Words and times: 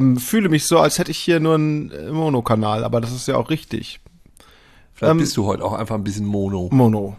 ähm, 0.00 0.16
fühle 0.16 0.48
mich 0.48 0.64
so, 0.66 0.78
als 0.78 0.98
hätte 0.98 1.10
ich 1.10 1.18
hier 1.18 1.40
nur 1.40 1.54
einen 1.54 1.90
äh, 1.90 2.10
Monokanal, 2.10 2.84
aber 2.84 3.00
das 3.00 3.12
ist 3.12 3.28
ja 3.28 3.36
auch 3.36 3.50
richtig. 3.50 4.00
Vielleicht 4.94 5.18
bist 5.18 5.36
du 5.36 5.46
heute 5.46 5.64
auch 5.64 5.72
einfach 5.72 5.94
ein 5.94 6.04
bisschen 6.04 6.26
mono. 6.26 6.68
Mono. 6.72 7.16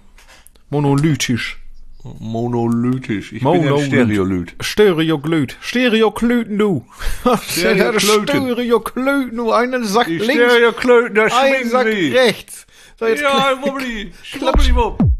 Monolytisch. 0.69 1.57
Monolithisch. 2.03 3.31
Ich 3.33 3.43
bin 3.43 3.63
ja 3.63 3.77
Stereolyt. 3.79 4.55
Stereoglüt. 4.59 5.57
Stereoklüten, 5.61 6.57
du. 6.57 6.85
Stereoklöten. 7.47 8.27
Stereoklüten, 8.51 9.37
du. 9.37 9.51
Einen 9.51 9.83
Sack 9.83 10.07
Die 10.07 10.17
links, 10.17 10.33
Stereoklöten, 10.33 11.15
da 11.15 11.23
einen 11.25 11.31
schwingen 11.31 11.69
Sack 11.69 11.87
sie. 11.87 12.11
rechts. 12.11 12.65
So, 12.99 13.05
jetzt 13.07 13.21
Ja, 13.21 13.55
wubbeli, 13.61 14.11
schwubbeliwupp. 14.23 14.99
mit 14.99 15.11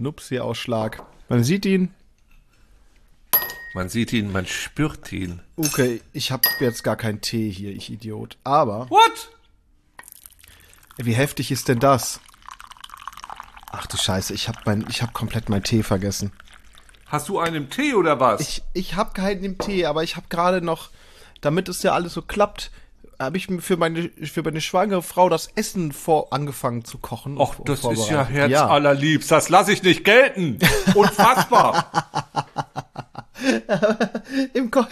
Nupsi-Ausschlag. 0.00 1.02
Man 1.28 1.44
sieht 1.44 1.64
ihn. 1.66 1.94
Man 3.72 3.88
sieht 3.88 4.12
ihn, 4.12 4.32
man 4.32 4.46
spürt 4.46 5.12
ihn. 5.12 5.40
Okay, 5.56 6.00
ich 6.12 6.32
habe 6.32 6.42
jetzt 6.58 6.82
gar 6.82 6.96
keinen 6.96 7.20
Tee 7.20 7.50
hier, 7.50 7.70
ich 7.70 7.90
Idiot. 7.90 8.36
Aber, 8.42 8.90
What? 8.90 9.30
wie 10.96 11.12
heftig 11.12 11.52
ist 11.52 11.68
denn 11.68 11.78
das? 11.78 12.20
Ach 13.70 13.86
du 13.86 13.96
Scheiße, 13.96 14.34
ich 14.34 14.48
habe 14.48 14.58
mein, 14.64 14.84
ich 14.88 15.02
habe 15.02 15.12
komplett 15.12 15.48
meinen 15.48 15.62
Tee 15.62 15.84
vergessen. 15.84 16.32
Hast 17.06 17.28
du 17.28 17.38
einen 17.38 17.56
im 17.56 17.70
Tee 17.70 17.94
oder 17.94 18.18
was? 18.18 18.40
Ich, 18.40 18.62
ich 18.74 18.94
habe 18.96 19.12
keinen 19.12 19.44
im 19.44 19.58
Tee, 19.58 19.86
aber 19.86 20.02
ich 20.02 20.16
habe 20.16 20.26
gerade 20.28 20.60
noch, 20.62 20.90
damit 21.40 21.68
es 21.68 21.82
ja 21.82 21.92
alles 21.92 22.14
so 22.14 22.22
klappt, 22.22 22.72
habe 23.20 23.36
ich 23.36 23.48
für 23.60 23.76
meine, 23.76 24.10
für 24.24 24.42
meine 24.42 24.60
schwangere 24.60 25.02
Frau 25.02 25.28
das 25.28 25.48
Essen 25.54 25.92
vor 25.92 26.32
angefangen 26.32 26.84
zu 26.84 26.98
kochen. 26.98 27.36
Och, 27.38 27.54
das 27.64 27.80
ist 27.80 27.84
ja 27.84 27.92
vorbereitet. 28.24 28.34
Herz 28.34 28.50
Ja. 28.50 28.66
allerliebst. 28.68 29.30
Das 29.30 29.48
lasse 29.50 29.72
ich 29.72 29.82
nicht 29.82 30.04
gelten. 30.04 30.58
Unfassbar. 30.94 31.90
Im 34.54 34.70
Ko 34.70 34.84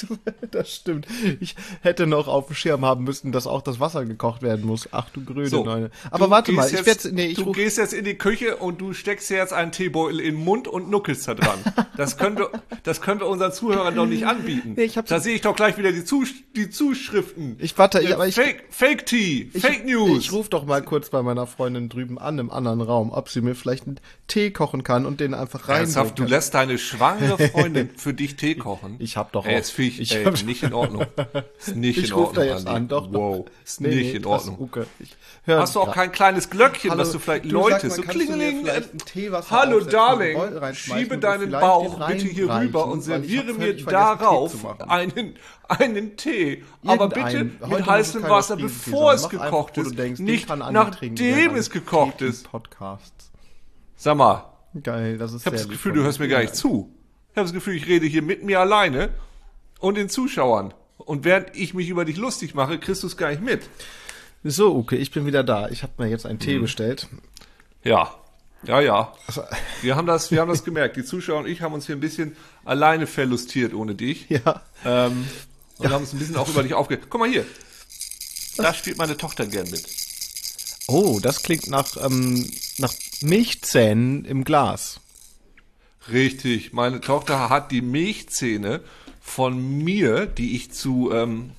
das 0.50 0.74
stimmt. 0.74 1.06
Ich 1.40 1.54
hätte 1.82 2.06
noch 2.06 2.28
auf 2.28 2.46
dem 2.46 2.54
Schirm 2.56 2.84
haben 2.84 3.04
müssen, 3.04 3.32
dass 3.32 3.46
auch 3.46 3.62
das 3.62 3.80
Wasser 3.80 4.04
gekocht 4.04 4.42
werden 4.42 4.64
muss. 4.66 4.88
Ach 4.92 5.08
du 5.10 5.24
grüne 5.24 5.46
So, 5.48 5.64
Neune. 5.64 5.90
Aber 6.10 6.30
warte 6.30 6.52
mal, 6.52 6.66
ich 6.66 6.72
jetzt, 6.72 6.86
werde 7.04 7.14
nee, 7.14 7.26
ich 7.28 7.36
Du 7.36 7.44
ruf, 7.44 7.56
gehst 7.56 7.78
jetzt 7.78 7.92
in 7.92 8.04
die 8.04 8.14
Küche 8.16 8.56
und 8.56 8.80
du 8.80 8.92
steckst 8.92 9.30
dir 9.30 9.36
jetzt 9.38 9.52
einen 9.52 9.72
Teebeutel 9.72 10.20
in 10.20 10.34
den 10.36 10.44
Mund 10.44 10.68
und 10.68 10.90
nuckelst 10.90 11.26
da 11.28 11.34
dran. 11.34 11.58
Das 11.96 12.16
können 12.16 12.38
wir, 12.38 12.50
das 12.82 13.00
können 13.00 13.20
wir 13.20 13.26
unseren 13.26 13.52
Zuhörern 13.52 13.94
doch 13.94 14.06
nicht 14.06 14.26
anbieten. 14.26 14.74
Nee, 14.76 14.84
ich 14.84 14.96
hab's- 14.98 15.08
da 15.10 15.20
sehe 15.20 15.34
ich 15.34 15.40
doch 15.42 15.56
gleich 15.56 15.76
wieder 15.78 15.92
die, 15.92 16.04
Zus 16.04 16.28
die 16.56 16.70
Zuschriften. 16.70 17.56
Ich 17.58 17.76
warte, 17.78 17.98
Äh, 18.00 18.04
ich- 18.04 18.14
aber 18.14 18.26
ich- 18.26 18.34
Fake, 18.34 18.64
Fake 18.70 19.06
Tea, 19.06 19.50
ich, 19.52 19.62
Fake 19.62 19.84
News. 19.86 20.18
Ich 20.24 20.32
rufe 20.32 20.50
doch 20.50 20.64
mal 20.64 20.82
kurz 20.82 21.10
bei 21.10 21.22
meiner 21.22 21.46
Freundin 21.46 21.88
drüben 21.88 22.18
an 22.18 22.38
im 22.38 22.50
anderen 22.50 22.80
Raum, 22.80 23.10
ob 23.12 23.28
sie 23.28 23.40
mir 23.40 23.54
vielleicht 23.54 23.86
einen 23.86 24.00
Tee 24.26 24.50
kochen 24.50 24.82
kann 24.84 25.06
und 25.06 25.20
den 25.20 25.34
einfach 25.34 25.68
rein. 25.68 25.80
Ernsthaft, 25.80 26.18
du 26.18 26.24
lässt 26.24 26.54
deine 26.54 26.78
schwangere 26.78 27.48
Freundin 27.48 27.89
für 27.96 28.14
dich 28.14 28.36
Tee 28.36 28.54
kochen. 28.54 28.96
Ich 28.98 29.16
hab 29.16 29.32
doch 29.32 29.44
Ey, 29.46 29.62
für 29.62 29.82
ich, 29.82 30.00
ich 30.00 30.14
ey, 30.14 30.24
hab- 30.24 30.42
nicht 30.44 30.62
in 30.62 30.72
Ordnung. 30.74 31.06
Ist 31.58 31.76
nicht 31.76 31.98
Ich 31.98 32.08
in 32.10 32.14
rufe 32.14 32.34
da 32.34 32.40
Ordnung, 32.40 32.56
jetzt 32.56 32.66
Andi. 32.66 32.76
an, 32.76 32.88
doch. 32.88 33.08
Wow, 33.12 33.46
ist 33.64 33.80
nicht 33.80 34.14
in 34.14 34.22
das- 34.22 34.48
Ordnung. 34.48 34.70
Ich 34.98 35.16
Hast 35.46 35.74
du 35.74 35.80
auch 35.80 35.86
grad. 35.86 35.94
kein 35.94 36.12
kleines 36.12 36.50
Glöckchen, 36.50 36.90
Hallo, 36.90 37.00
was 37.02 37.12
du 37.12 37.18
vielleicht 37.18 37.46
du, 37.46 37.58
mal, 37.58 37.90
So 37.90 38.02
klingeling. 38.02 38.66
Hallo 39.50 39.80
Darling, 39.80 40.38
schiebe 40.74 41.18
deinen 41.18 41.50
Bauch 41.50 42.06
bitte 42.06 42.26
hier 42.26 42.50
rüber 42.54 42.86
und 42.86 42.98
ich 43.00 43.04
serviere 43.06 43.54
mir 43.54 43.76
darauf 43.76 44.54
einen, 44.88 45.34
einen 45.68 46.16
Tee. 46.16 46.64
Aber 46.86 47.08
bitte 47.08 47.44
mit 47.66 47.86
heißem 47.86 48.22
Wasser, 48.24 48.56
bevor 48.56 49.14
es 49.14 49.28
gekocht 49.28 49.78
ist. 49.78 49.96
nicht 50.20 50.48
nachdem 50.48 51.54
es 51.56 51.70
gekocht 51.70 52.22
ist. 52.22 52.50
Podcasts. 52.50 53.30
Sag 53.96 54.16
mal, 54.16 54.46
Geil, 54.82 55.18
das 55.18 55.32
ist 55.32 55.40
ich 55.40 55.46
habe 55.46 55.56
das 55.56 55.68
Gefühl, 55.68 55.92
du 55.94 56.02
hörst 56.04 56.20
mir 56.20 56.28
gar 56.28 56.40
nicht 56.40 56.54
zu. 56.54 56.94
Ich 57.32 57.36
habe 57.36 57.46
das 57.46 57.52
Gefühl, 57.52 57.76
ich 57.76 57.86
rede 57.86 58.06
hier 58.06 58.22
mit 58.22 58.42
mir 58.42 58.60
alleine 58.60 59.10
und 59.78 59.96
den 59.96 60.08
Zuschauern. 60.08 60.74
Und 60.98 61.24
während 61.24 61.54
ich 61.56 61.74
mich 61.74 61.88
über 61.88 62.04
dich 62.04 62.16
lustig 62.16 62.54
mache, 62.54 62.78
kriegst 62.78 63.02
du 63.02 63.06
es 63.06 63.16
gar 63.16 63.30
nicht 63.30 63.42
mit. 63.42 63.62
So, 64.44 64.74
okay, 64.76 64.96
ich 64.96 65.10
bin 65.10 65.26
wieder 65.26 65.42
da. 65.44 65.68
Ich 65.68 65.82
habe 65.82 65.92
mir 65.98 66.08
jetzt 66.08 66.26
einen 66.26 66.38
Tee 66.38 66.56
Mhm. 66.58 66.62
bestellt. 66.62 67.08
Ja, 67.84 68.14
ja, 68.64 68.80
ja. 68.80 69.12
Also, 69.26 69.42
Wir 69.82 69.96
haben 69.96 70.06
das, 70.06 70.30
wir 70.30 70.40
haben 70.40 70.48
das 70.48 70.64
gemerkt. 70.64 70.96
Die 70.96 71.04
Zuschauer 71.04 71.40
und 71.40 71.46
ich 71.48 71.62
haben 71.62 71.72
uns 71.72 71.86
hier 71.86 71.96
ein 71.96 72.00
bisschen 72.00 72.36
alleine 72.64 73.06
verlustiert 73.06 73.72
ohne 73.74 73.94
dich. 73.94 74.26
Ja. 74.28 74.62
Ähm, 74.84 75.26
und 75.78 75.90
haben 75.90 76.02
uns 76.02 76.12
ein 76.12 76.18
bisschen 76.18 76.36
auch 76.36 76.48
über 76.48 76.62
dich 76.62 76.74
aufgeregt. 76.74 77.06
Guck 77.08 77.20
mal 77.20 77.30
hier. 77.30 77.46
Da 78.56 78.74
spielt 78.74 78.98
meine 78.98 79.16
Tochter 79.16 79.46
gern 79.46 79.70
mit. 79.70 79.84
Oh, 80.88 81.18
das 81.22 81.42
klingt 81.42 81.68
nach, 81.68 81.96
ähm, 82.04 82.50
nach 82.78 82.92
Milchzähnen 83.22 84.24
im 84.26 84.44
Glas. 84.44 85.00
Richtig. 86.10 86.72
Meine 86.72 87.00
Tochter 87.00 87.50
hat 87.50 87.70
die 87.70 87.82
Milchzähne 87.82 88.80
von 89.20 89.78
mir, 89.78 90.26
die 90.26 90.56
ich 90.56 90.72
zu, 90.72 91.12
ähm, 91.12 91.50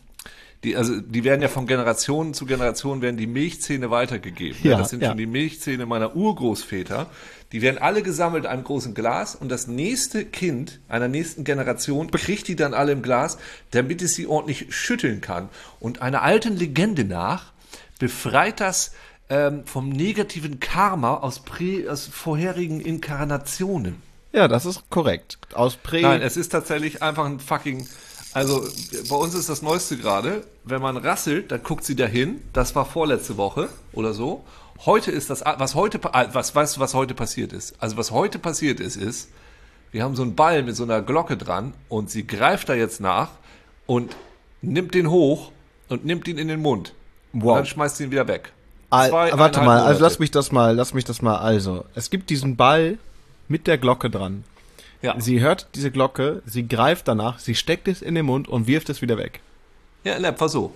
die, 0.63 0.75
also 0.75 0.99
die 0.99 1.23
werden 1.23 1.41
ja 1.41 1.47
von 1.47 1.67
Generation 1.67 2.33
zu 2.33 2.45
Generation 2.45 3.01
werden 3.01 3.17
die 3.17 3.27
Milchzähne 3.27 3.91
weitergegeben. 3.91 4.57
Ja, 4.63 4.77
das 4.77 4.89
sind 4.89 5.01
ja. 5.01 5.09
schon 5.09 5.17
die 5.17 5.25
Milchzähne 5.25 5.85
meiner 5.85 6.15
Urgroßväter. 6.15 7.09
Die 7.51 7.61
werden 7.61 7.77
alle 7.79 8.01
gesammelt 8.01 8.45
in 8.45 8.49
einem 8.49 8.63
großen 8.63 8.93
Glas 8.93 9.35
und 9.35 9.49
das 9.49 9.67
nächste 9.67 10.25
Kind 10.25 10.79
einer 10.87 11.07
nächsten 11.07 11.43
Generation 11.43 12.09
kriegt 12.11 12.47
die 12.47 12.55
dann 12.55 12.73
alle 12.73 12.93
im 12.93 13.01
Glas, 13.01 13.37
damit 13.71 14.01
es 14.01 14.15
sie 14.15 14.27
ordentlich 14.27 14.73
schütteln 14.73 15.21
kann. 15.21 15.49
Und 15.79 16.01
einer 16.01 16.21
alten 16.21 16.55
Legende 16.57 17.03
nach 17.03 17.53
befreit 17.99 18.59
das 18.59 18.93
ähm, 19.29 19.65
vom 19.65 19.89
negativen 19.89 20.59
Karma 20.59 21.15
aus, 21.17 21.39
prä, 21.39 21.87
aus 21.87 22.07
vorherigen 22.07 22.81
Inkarnationen. 22.81 24.10
Ja, 24.33 24.47
das 24.47 24.65
ist 24.65 24.89
korrekt. 24.89 25.37
Aus 25.53 25.75
Prä. 25.75 26.01
Nein, 26.01 26.21
es 26.21 26.37
ist 26.37 26.49
tatsächlich 26.49 27.01
einfach 27.01 27.25
ein 27.25 27.39
fucking. 27.39 27.87
Also 28.33 28.65
bei 29.09 29.15
uns 29.15 29.33
ist 29.33 29.49
das 29.49 29.61
Neueste 29.61 29.97
gerade, 29.97 30.45
wenn 30.63 30.81
man 30.81 30.95
rasselt, 30.95 31.51
dann 31.51 31.63
guckt 31.63 31.83
sie 31.83 31.95
dahin. 31.95 32.41
Das 32.53 32.75
war 32.75 32.85
vorletzte 32.85 33.35
Woche 33.35 33.67
oder 33.91 34.13
so. 34.13 34.45
Heute 34.85 35.11
ist 35.11 35.29
das, 35.29 35.43
was 35.57 35.75
heute, 35.75 35.99
äh, 36.13 36.27
was 36.31 36.55
weißt 36.55 36.77
du, 36.77 36.79
was 36.79 36.93
heute 36.93 37.13
passiert 37.13 37.51
ist? 37.51 37.75
Also 37.79 37.97
was 37.97 38.11
heute 38.11 38.39
passiert 38.39 38.79
ist, 38.79 38.95
ist, 38.95 39.29
wir 39.91 40.03
haben 40.03 40.15
so 40.15 40.23
einen 40.23 40.35
Ball 40.35 40.63
mit 40.63 40.77
so 40.77 40.83
einer 40.83 41.01
Glocke 41.01 41.35
dran 41.35 41.73
und 41.89 42.09
sie 42.09 42.25
greift 42.25 42.69
da 42.69 42.73
jetzt 42.73 43.01
nach 43.01 43.29
und 43.85 44.15
nimmt 44.61 44.93
den 44.93 45.09
hoch 45.09 45.51
und 45.89 46.05
nimmt 46.05 46.27
ihn 46.29 46.37
in 46.37 46.47
den 46.47 46.61
Mund. 46.61 46.93
Wow. 47.33 47.43
Und 47.43 47.55
dann 47.57 47.65
schmeißt 47.65 47.97
sie 47.97 48.05
ihn 48.05 48.11
wieder 48.11 48.27
weg. 48.29 48.53
Al 48.89 49.09
Zwei, 49.09 49.37
warte 49.37 49.61
mal, 49.61 49.81
also 49.81 50.01
lass 50.01 50.19
mich 50.19 50.31
das 50.31 50.51
mal, 50.51 50.75
lass 50.75 50.93
mich 50.93 51.03
das 51.03 51.21
mal. 51.21 51.37
Also, 51.37 51.85
es 51.95 52.09
gibt 52.09 52.29
diesen 52.29 52.55
Ball 52.55 52.97
mit 53.47 53.67
der 53.67 53.77
Glocke 53.77 54.09
dran. 54.09 54.43
Ja. 55.01 55.19
Sie 55.19 55.39
hört 55.39 55.69
diese 55.75 55.89
Glocke, 55.91 56.41
sie 56.45 56.67
greift 56.67 57.07
danach, 57.07 57.39
sie 57.39 57.55
steckt 57.55 57.87
es 57.87 58.01
in 58.01 58.15
den 58.15 58.25
Mund 58.25 58.47
und 58.47 58.67
wirft 58.67 58.89
es 58.89 59.01
wieder 59.01 59.17
weg. 59.17 59.39
Ja, 60.03 60.15
in 60.15 60.23
etwa 60.23 60.47
so. 60.47 60.73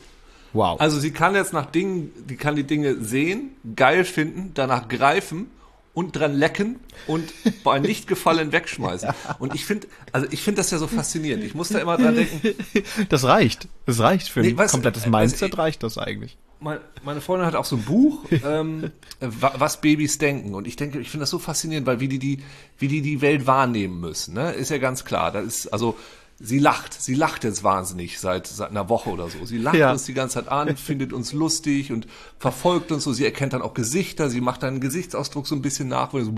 Wow. 0.54 0.80
Also 0.80 1.00
sie 1.00 1.12
kann 1.12 1.36
jetzt 1.36 1.54
nach 1.54 1.66
Dingen, 1.68 2.12
die 2.28 2.36
kann 2.38 2.56
die 2.56 2.64
Dinge 2.64 2.96
sehen, 3.04 3.52
geil 3.76 4.04
finden, 4.06 4.52
danach 4.54 4.88
greifen 4.88 5.48
und 5.94 6.16
dran 6.16 6.34
lecken 6.34 6.80
und 7.08 7.32
bei 7.64 7.80
nicht 7.80 8.08
gefallen 8.08 8.52
wegschmeißen. 8.52 9.10
Und 9.40 9.56
ich 9.56 9.64
finde, 9.66 9.88
also 10.12 10.28
ich 10.30 10.42
finde 10.42 10.58
das 10.60 10.72
ja 10.72 10.78
so 10.78 10.88
faszinierend. 10.88 11.44
Ich 11.46 11.56
muss 11.56 11.70
da 11.70 11.80
immer 11.80 11.96
dran 11.98 12.16
denken, 12.16 12.54
das 13.10 13.24
reicht. 13.24 13.68
Das 13.86 14.00
reicht 14.00 14.28
für 14.30 14.42
Nee, 14.42 14.56
ein 14.58 14.68
komplettes 14.68 15.06
äh, 15.06 15.10
Mindset, 15.10 15.44
also 15.44 15.54
ich- 15.54 15.58
reicht 15.58 15.84
das 15.84 15.98
eigentlich. 15.98 16.38
Mein, 16.66 16.80
meine 17.06 17.22
Freundin 17.22 17.46
hat 17.48 17.56
auch 17.56 17.64
so 17.66 17.78
ein 17.78 17.84
Buch, 17.84 18.26
ähm, 18.46 18.92
wa- 19.22 19.54
was 19.58 19.80
Babys 19.80 20.18
denken. 20.18 20.54
Und 20.56 20.68
ich 20.68 20.76
denke, 20.76 21.00
ich 21.00 21.10
finde 21.10 21.22
das 21.22 21.30
so 21.30 21.40
faszinierend, 21.40 21.88
weil 21.88 22.00
wie 22.00 22.08
die, 22.10 22.20
die, 22.20 22.40
wie 22.80 22.88
die 22.90 23.02
die 23.02 23.22
Welt 23.22 23.48
wahrnehmen 23.48 24.00
müssen, 24.02 24.34
ne? 24.34 24.52
Ist 24.52 24.72
ja 24.72 24.78
ganz 24.80 25.06
klar. 25.06 25.32
Da 25.32 25.40
ist, 25.40 25.68
also, 25.72 25.96
sie 26.40 26.60
lacht. 26.60 26.94
Sie 27.02 27.14
lacht 27.16 27.44
jetzt 27.46 27.64
wahnsinnig 27.64 28.20
seit, 28.20 28.46
seit 28.48 28.70
einer 28.72 28.90
Woche 28.90 29.10
oder 29.10 29.30
so. 29.30 29.46
Sie 29.46 29.58
lacht 29.58 29.76
Ja. 29.78 29.92
uns 29.94 30.04
die 30.04 30.14
ganze 30.14 30.36
Zeit 30.36 30.50
an, 30.50 30.76
findet 30.76 31.14
uns 31.14 31.32
lustig 31.32 31.92
und 31.94 32.08
verfolgt 32.40 32.92
uns 32.92 33.06
so. 33.06 33.14
Sie 33.14 33.24
erkennt 33.24 33.54
dann 33.54 33.62
auch 33.62 33.74
Gesichter. 33.74 34.30
Sie 34.30 34.42
macht 34.42 34.62
dann 34.64 34.70
einen 34.74 34.82
Gesichtsausdruck 34.82 35.48
so 35.48 35.56
ein 35.56 35.62
bisschen 35.62 35.88
nach. 35.88 36.12
wo 36.14 36.20
sie 36.20 36.26
So 36.26 36.32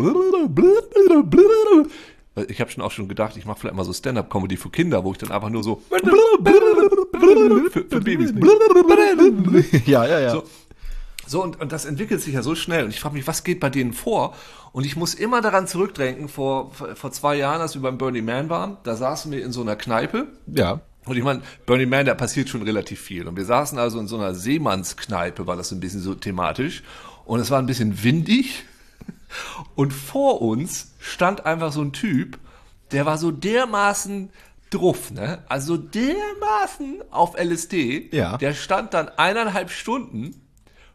ich 2.47 2.61
habe 2.61 2.71
schon 2.71 2.83
auch 2.83 2.91
schon 2.91 3.07
gedacht, 3.07 3.37
ich 3.37 3.45
mache 3.45 3.59
vielleicht 3.59 3.75
mal 3.75 3.83
so 3.83 3.93
Stand-up-Comedy 3.93 4.57
für 4.57 4.69
Kinder, 4.69 5.03
wo 5.03 5.11
ich 5.11 5.17
dann 5.17 5.31
einfach 5.31 5.49
nur 5.49 5.63
so 5.63 5.81
für, 7.71 7.85
für 7.85 8.01
Babys. 8.01 8.33
ja, 9.85 10.05
ja, 10.05 10.19
ja. 10.19 10.31
So, 10.31 10.43
so 11.25 11.43
und, 11.43 11.59
und 11.59 11.71
das 11.71 11.85
entwickelt 11.85 12.21
sich 12.21 12.33
ja 12.33 12.41
so 12.41 12.55
schnell. 12.55 12.85
Und 12.85 12.89
ich 12.91 12.99
frage 12.99 13.15
mich, 13.15 13.27
was 13.27 13.43
geht 13.43 13.59
bei 13.59 13.69
denen 13.69 13.93
vor? 13.93 14.35
Und 14.71 14.85
ich 14.85 14.95
muss 14.95 15.13
immer 15.13 15.41
daran 15.41 15.67
zurückdenken, 15.67 16.29
vor, 16.29 16.71
vor 16.71 17.11
zwei 17.11 17.35
Jahren, 17.35 17.61
als 17.61 17.75
wir 17.75 17.81
beim 17.81 17.97
Burning 17.97 18.25
Man 18.25 18.49
waren, 18.49 18.77
da 18.83 18.95
saßen 18.95 19.31
wir 19.31 19.43
in 19.43 19.51
so 19.51 19.61
einer 19.61 19.75
Kneipe. 19.75 20.27
ja. 20.47 20.81
Und 21.07 21.15
ich 21.15 21.23
meine, 21.23 21.41
Burning 21.65 21.89
Man, 21.89 22.05
da 22.05 22.15
passiert 22.15 22.49
schon 22.49 22.63
relativ 22.63 22.99
viel. 22.99 23.27
Und 23.27 23.37
wir 23.37 23.45
saßen 23.45 23.79
also 23.79 23.97
in 23.97 24.07
so 24.07 24.17
einer 24.17 24.35
Seemannskneipe, 24.35 25.47
war 25.47 25.55
das 25.55 25.69
so 25.69 25.75
ein 25.75 25.79
bisschen 25.79 26.01
so 26.01 26.13
thematisch. 26.15 26.83
Und 27.23 27.39
es 27.39 27.49
war 27.49 27.59
ein 27.59 27.65
bisschen 27.65 28.03
windig. 28.03 28.65
Und 29.75 29.91
vor 29.91 30.41
uns 30.41 30.93
stand 30.99 31.45
einfach 31.45 31.71
so 31.71 31.81
ein 31.81 31.93
Typ, 31.93 32.39
der 32.91 33.05
war 33.05 33.17
so 33.17 33.31
dermaßen 33.31 34.31
druff, 34.69 35.11
ne? 35.11 35.43
Also 35.47 35.77
dermaßen 35.77 37.03
auf 37.11 37.37
LSD. 37.37 38.09
Ja. 38.11 38.37
Der 38.37 38.53
stand 38.53 38.93
dann 38.93 39.09
eineinhalb 39.09 39.69
Stunden 39.69 40.41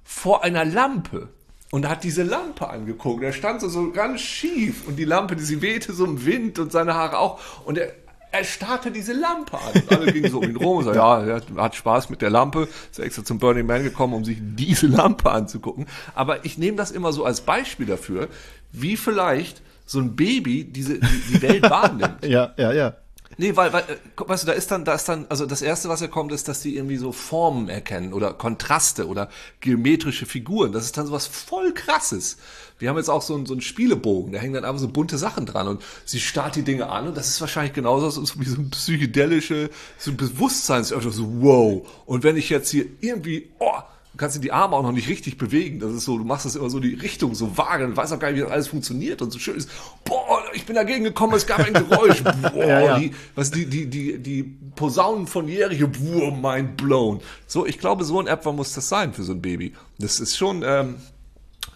vor 0.04 0.44
einer 0.44 0.64
Lampe 0.64 1.28
und 1.70 1.88
hat 1.88 2.04
diese 2.04 2.22
Lampe 2.22 2.68
angeguckt. 2.68 3.22
Er 3.22 3.32
stand 3.32 3.60
so, 3.60 3.68
so 3.68 3.92
ganz 3.92 4.20
schief 4.20 4.86
und 4.86 4.96
die 4.96 5.04
Lampe, 5.04 5.36
die 5.36 5.44
sie 5.44 5.62
wehte 5.62 5.92
so 5.94 6.04
im 6.04 6.24
Wind 6.26 6.58
und 6.58 6.70
seine 6.70 6.94
Haare 6.94 7.18
auch. 7.18 7.40
Und 7.64 7.78
er, 7.78 7.94
er 8.32 8.44
starrte 8.44 8.90
diese 8.90 9.12
Lampe 9.12 9.56
an. 9.58 9.82
Und 9.82 9.92
alle 9.98 10.12
gingen 10.12 10.30
so 10.30 10.38
um 10.38 10.44
ihn 10.48 10.56
rum 10.56 10.78
und 10.78 10.84
so, 10.84 10.92
ja, 10.94 11.22
er 11.22 11.42
hat- 11.56 11.74
Spaß 11.76 12.10
mit 12.10 12.22
der 12.22 12.30
Lampe, 12.30 12.66
ist 12.90 12.98
extra 12.98 13.24
zum 13.24 13.38
Burning 13.38 13.66
Man 13.66 13.82
gekommen, 13.82 14.14
um 14.14 14.24
sich 14.24 14.38
diese 14.40 14.86
Lampe 14.86 15.30
anzugucken. 15.30 15.86
Aber 16.14 16.44
ich 16.44 16.58
nehme 16.58 16.76
das 16.76 16.90
immer 16.90 17.12
so 17.12 17.24
als 17.24 17.42
Beispiel 17.42 17.86
dafür, 17.86 18.28
wie 18.72 18.96
vielleicht 18.96 19.62
so 19.84 19.98
ein 20.00 20.16
Baby 20.16 20.64
diese, 20.64 20.98
die, 20.98 21.06
die 21.34 21.42
Welt 21.42 21.62
wahrnimmt. 21.62 22.24
Ja, 22.24 22.54
ja, 22.56 22.72
ja. 22.72 22.94
Nee, 23.38 23.56
weil, 23.56 23.72
weil, 23.72 23.82
äh, 23.82 23.96
weißt 24.16 24.42
du, 24.42 24.46
da 24.46 24.52
ist 24.52 24.70
dann, 24.70 24.84
da 24.84 24.94
ist 24.94 25.08
dann, 25.08 25.26
also 25.28 25.46
das 25.46 25.62
erste, 25.62 25.88
was 25.88 26.00
ja 26.00 26.08
kommt, 26.08 26.32
ist, 26.32 26.48
dass 26.48 26.60
die 26.60 26.76
irgendwie 26.76 26.96
so 26.96 27.12
Formen 27.12 27.68
erkennen 27.68 28.12
oder 28.12 28.32
Kontraste 28.34 29.06
oder 29.06 29.28
geometrische 29.60 30.26
Figuren. 30.26 30.72
Das 30.72 30.84
ist 30.84 30.96
dann 30.98 31.06
sowas 31.06 31.26
voll 31.26 31.72
krasses. 31.72 32.36
Wir 32.78 32.88
haben 32.88 32.96
jetzt 32.96 33.10
auch 33.10 33.22
so 33.22 33.34
einen, 33.34 33.46
so 33.46 33.54
einen 33.54 33.60
Spielebogen, 33.60 34.32
da 34.32 34.38
hängen 34.38 34.54
dann 34.54 34.64
einfach 34.64 34.80
so 34.80 34.88
bunte 34.88 35.16
Sachen 35.16 35.46
dran 35.46 35.68
und 35.68 35.82
sie 36.04 36.18
starrt 36.18 36.56
die 36.56 36.62
Dinge 36.62 36.88
an 36.88 37.06
und 37.06 37.16
das 37.16 37.28
ist 37.28 37.40
wahrscheinlich 37.40 37.74
genauso 37.74 38.10
so 38.10 38.40
wie 38.40 38.44
so 38.44 38.60
ein 38.60 38.70
psychedelische, 38.70 39.70
so 39.98 40.10
ein 40.10 40.16
Bewusstseins, 40.16 40.88
so 40.88 41.42
wow. 41.42 41.88
Und 42.06 42.24
wenn 42.24 42.36
ich 42.36 42.50
jetzt 42.50 42.70
hier 42.70 42.86
irgendwie, 43.00 43.50
oh, 43.60 43.78
Du 44.12 44.18
kannst 44.18 44.44
die 44.44 44.52
Arme 44.52 44.76
auch 44.76 44.82
noch 44.82 44.92
nicht 44.92 45.08
richtig 45.08 45.38
bewegen. 45.38 45.80
Das 45.80 45.90
ist 45.92 46.04
so, 46.04 46.18
du 46.18 46.24
machst 46.24 46.44
das 46.44 46.54
immer 46.54 46.68
so 46.68 46.80
die 46.80 46.92
Richtung 46.94 47.34
so 47.34 47.56
vage 47.56 47.86
und 47.86 47.96
weißt 47.96 48.12
auch 48.12 48.18
gar 48.18 48.28
nicht, 48.30 48.36
wie 48.40 48.42
das 48.42 48.50
alles 48.52 48.68
funktioniert 48.68 49.22
und 49.22 49.30
so 49.30 49.38
schön 49.38 49.56
ist. 49.56 49.70
Boah, 50.04 50.42
ich 50.52 50.66
bin 50.66 50.76
dagegen 50.76 51.02
gekommen, 51.04 51.32
es 51.34 51.46
gab 51.46 51.60
ein 51.60 51.72
Geräusch. 51.72 52.22
Boah, 52.52 52.54
Ja, 52.66 52.80
ja. 52.82 52.98
die, 52.98 53.12
was 53.34 53.50
die, 53.50 53.64
die, 53.64 53.86
die, 53.86 54.18
die 54.18 54.42
Posaunen 54.76 55.26
von 55.26 55.48
Jericho, 55.48 55.88
boah, 55.88 56.30
mind 56.30 56.76
blown. 56.76 57.20
So, 57.46 57.64
ich 57.64 57.78
glaube, 57.78 58.04
so 58.04 58.20
in 58.20 58.26
etwa 58.26 58.52
muss 58.52 58.74
das 58.74 58.88
sein 58.90 59.14
für 59.14 59.22
so 59.22 59.32
ein 59.32 59.40
Baby. 59.40 59.72
Das 59.98 60.20
ist 60.20 60.36
schon, 60.36 60.62
ähm, 60.62 60.96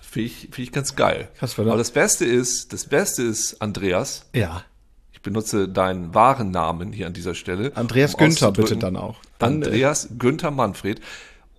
finde 0.03 0.27
ich, 0.27 0.41
finde 0.43 0.63
ich 0.63 0.73
ganz 0.73 0.95
geil. 0.95 1.29
Krass? 1.39 1.59
Aber 1.59 1.77
das 1.79 1.91
Beste 1.91 2.27
ist, 2.27 2.71
das 2.75 2.85
Beste 2.85 3.23
ist, 3.23 3.63
Andreas, 3.63 4.27
Ja. 4.35 4.63
ich 5.13 5.23
benutze 5.23 5.69
deinen 5.71 6.15
wahren 6.15 6.51
Namen 6.51 6.93
hier 6.93 7.07
an 7.07 7.15
dieser 7.15 7.35
Stelle. 7.35 7.73
Andreas 7.77 8.13
um 8.15 8.19
Günther 8.19 8.53
bitte 8.53 8.77
dann 8.77 8.97
auch. 8.97 9.17
Andreas 9.39 10.09
Günther 10.19 10.51
Manfred, 10.51 11.01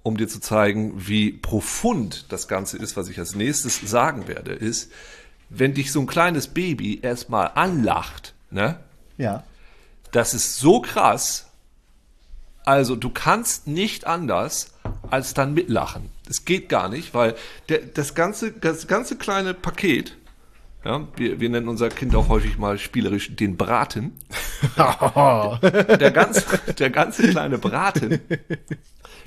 um 0.07 0.15
dir 0.15 0.29
zu 0.29 0.39
zeigen, 0.39 0.93
wie 0.95 1.33
profund 1.33 2.25
das 2.29 2.47
Ganze 2.47 2.77
ist, 2.77 2.95
was 2.95 3.09
ich 3.09 3.19
als 3.19 3.35
nächstes 3.35 3.81
sagen 3.81 4.29
werde, 4.29 4.53
ist, 4.53 4.89
wenn 5.49 5.73
dich 5.73 5.91
so 5.91 5.99
ein 5.99 6.07
kleines 6.07 6.47
Baby 6.47 6.99
erstmal 7.01 7.51
anlacht, 7.55 8.33
ne? 8.49 8.79
Ja. 9.17 9.43
Das 10.11 10.33
ist 10.33 10.59
so 10.59 10.79
krass. 10.79 11.47
Also 12.63 12.95
du 12.95 13.09
kannst 13.09 13.67
nicht 13.67 14.07
anders 14.07 14.73
als 15.09 15.33
dann 15.33 15.53
mitlachen. 15.53 16.09
Das 16.25 16.45
geht 16.45 16.69
gar 16.69 16.87
nicht, 16.87 17.13
weil 17.13 17.35
der, 17.67 17.79
das 17.79 18.15
ganze, 18.15 18.53
das 18.53 18.87
ganze 18.87 19.17
kleine 19.17 19.53
Paket, 19.53 20.15
ja, 20.85 21.05
wir, 21.17 21.41
wir 21.41 21.49
nennen 21.49 21.67
unser 21.67 21.89
Kind 21.89 22.15
auch 22.15 22.29
häufig 22.29 22.57
mal 22.57 22.77
spielerisch 22.77 23.35
den 23.35 23.57
Braten. 23.57 24.13
der, 24.77 26.11
ganz, 26.11 26.45
der 26.79 26.89
ganze 26.91 27.29
kleine 27.29 27.57
Braten 27.57 28.21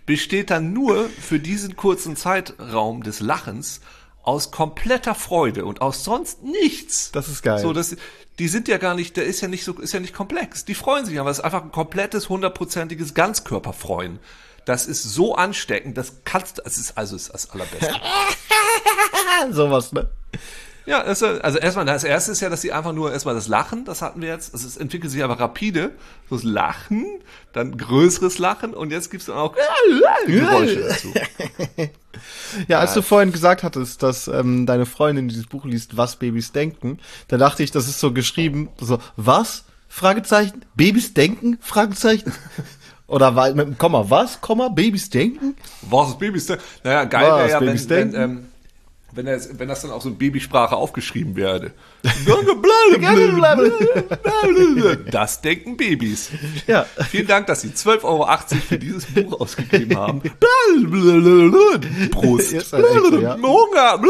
besteht 0.07 0.51
dann 0.51 0.73
nur 0.73 1.09
für 1.09 1.39
diesen 1.39 1.77
kurzen 1.77 2.17
Zeitraum 2.17 3.03
des 3.03 3.21
Lachens 3.21 3.81
aus 4.23 4.51
kompletter 4.51 5.15
Freude 5.15 5.65
und 5.65 5.81
aus 5.81 6.05
sonst 6.05 6.43
nichts. 6.43 7.11
Das 7.13 7.29
ist 7.29 7.43
geil. 7.43 7.59
So, 7.59 7.73
das, 7.73 7.97
die 8.39 8.49
sind 8.49 8.69
ja 8.69 8.79
gar 8.79 8.95
nicht, 8.95 9.17
der 9.17 9.25
ist 9.25 9.41
ja 9.41 9.49
nicht 9.49 9.65
so, 9.65 9.75
ist 9.75 9.93
ja 9.93 10.01
nicht 10.01 10.15
komplex. 10.15 10.65
Die 10.65 10.75
freuen 10.75 11.05
sich, 11.05 11.19
aber 11.19 11.31
es 11.31 11.39
ist 11.39 11.45
einfach 11.45 11.63
ein 11.63 11.73
komplettes, 11.73 12.29
hundertprozentiges 12.29 13.15
Ganzkörperfreuen. 13.15 14.19
Das 14.67 14.87
ist 14.87 15.03
so 15.03 15.35
ansteckend, 15.35 15.97
das 15.97 16.23
kannst 16.25 16.59
du, 16.59 16.63
es 16.65 16.77
ist 16.77 16.99
also 16.99 17.17
es 17.17 17.23
ist 17.23 17.35
das 17.35 17.51
allerbeste. 17.51 17.95
Sowas, 19.51 19.93
ne? 19.93 20.11
Ja, 20.87 21.01
ist- 21.01 21.23
also 21.23 21.59
erstmal, 21.59 21.85
das 21.85 22.05
erste 22.05 22.33
ist 22.33 22.41
ja, 22.41 22.49
dass 22.49 22.63
sie 22.63 22.73
einfach 22.73 22.93
nur 22.93 23.13
erstmal 23.13 23.35
das 23.35 23.49
Lachen, 23.49 23.85
das 23.85 24.03
hatten 24.03 24.21
wir 24.23 24.29
jetzt, 24.29 24.53
also 24.55 24.67
es 24.67 24.77
entwickelt 24.77 25.13
sich 25.13 25.23
aber 25.23 25.39
rapide, 25.39 25.93
so 26.29 26.37
das 26.37 26.45
Lachen, 26.45 27.07
dann 27.53 27.77
größeres 27.77 28.39
Lachen 28.39 28.75
und 28.75 28.91
jetzt 28.91 29.11
gibt's 29.11 29.27
dann 29.27 29.37
auch 29.37 29.55
Geräusche 30.27 30.81
dazu. 30.89 31.13
Ja, 32.69 32.81
als 32.81 32.93
du 32.95 33.03
vorhin 33.03 33.33
gesagt 33.33 33.63
hattest, 33.63 34.03
dass 34.03 34.27
ähm, 34.29 34.67
deine 34.67 34.85
Freundin 34.85 35.29
dieses 35.29 35.47
Buch 35.47 35.65
liest, 35.65 35.97
was 35.97 36.17
Babys 36.17 36.53
denken, 36.53 36.99
da 37.29 37.39
dachte 37.39 37.63
ich, 37.63 37.71
das 37.71 37.89
ist 37.89 38.01
so 38.01 38.13
geschrieben, 38.13 38.69
so, 38.81 38.99
was? 39.17 39.65
Fragezeichen? 39.89 40.65
Babys 40.75 41.15
denken? 41.15 41.59
Fragezeichen? 41.63 42.33
Oder 43.07 43.31
mit 43.55 43.67
dem 43.67 43.79
Komma, 43.79 44.05
was? 44.11 44.41
Komma, 44.41 44.69
Babys 44.69 45.09
denken? 45.09 45.57
Was, 45.83 46.19
Babys 46.19 46.47
denken? 46.47 46.63
Naja, 46.85 47.05
geil 47.05 47.23
wäre 47.27 47.45
Was, 47.45 47.51
ja, 47.53 47.61
wenn, 47.61 47.67
Babys 47.69 47.89
wenn, 47.89 48.13
denken? 48.13 48.39
ähm, 48.39 48.47
wenn, 49.13 49.27
das, 49.27 49.59
wenn 49.59 49.69
das 49.69 49.83
dann 49.83 49.91
auch 49.91 50.03
so 50.03 50.09
in 50.09 50.17
Babysprache 50.17 50.77
aufgeschrieben 50.77 51.37
werde. 51.37 51.73
Das 55.11 55.41
denken 55.41 55.77
Babys. 55.77 56.31
Ja. 56.67 56.87
Vielen 57.09 57.27
Dank, 57.27 57.47
dass 57.47 57.63
Sie 57.63 57.69
12,80 57.69 58.05
Euro 58.05 58.27
für 58.69 58.79
dieses 58.79 59.07
Buch 59.07 59.33
ausgegeben 59.41 59.97
haben. 59.97 60.23
Ja. 63.21 63.37
Hunger. 63.37 64.01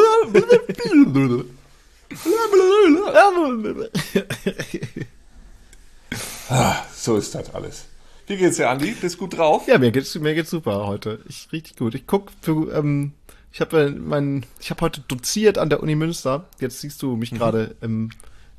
So 6.94 7.17
ist 7.17 7.35
das 7.35 7.55
alles. 7.55 7.87
Wie 8.26 8.37
geht's 8.37 8.58
dir, 8.58 8.70
Andi? 8.70 8.93
Bist 8.93 9.19
gut 9.19 9.37
drauf? 9.37 9.67
Ja, 9.67 9.79
mir 9.79 9.91
geht's, 9.91 10.14
mir 10.14 10.35
geht's 10.35 10.50
super 10.50 10.87
heute. 10.87 11.19
Ich 11.29 11.49
richtig 11.50 11.76
gut. 11.76 11.96
Ich 11.96 12.06
guck 12.06 12.31
für, 12.41 12.73
ähm, 12.73 13.12
ich 13.52 13.61
habe 13.61 13.91
mein, 13.91 14.44
ich 14.61 14.70
habe 14.70 14.81
heute 14.82 15.00
doziert 15.02 15.58
an 15.58 15.70
der 15.70 15.82
Uni 15.82 15.94
Münster. 15.94 16.47
Jetzt 16.61 16.81
siehst 16.81 17.02
du 17.02 17.12
Mhm. 17.14 17.19
mich 17.19 17.31
gerade, 17.32 17.76
ähm, 17.82 18.11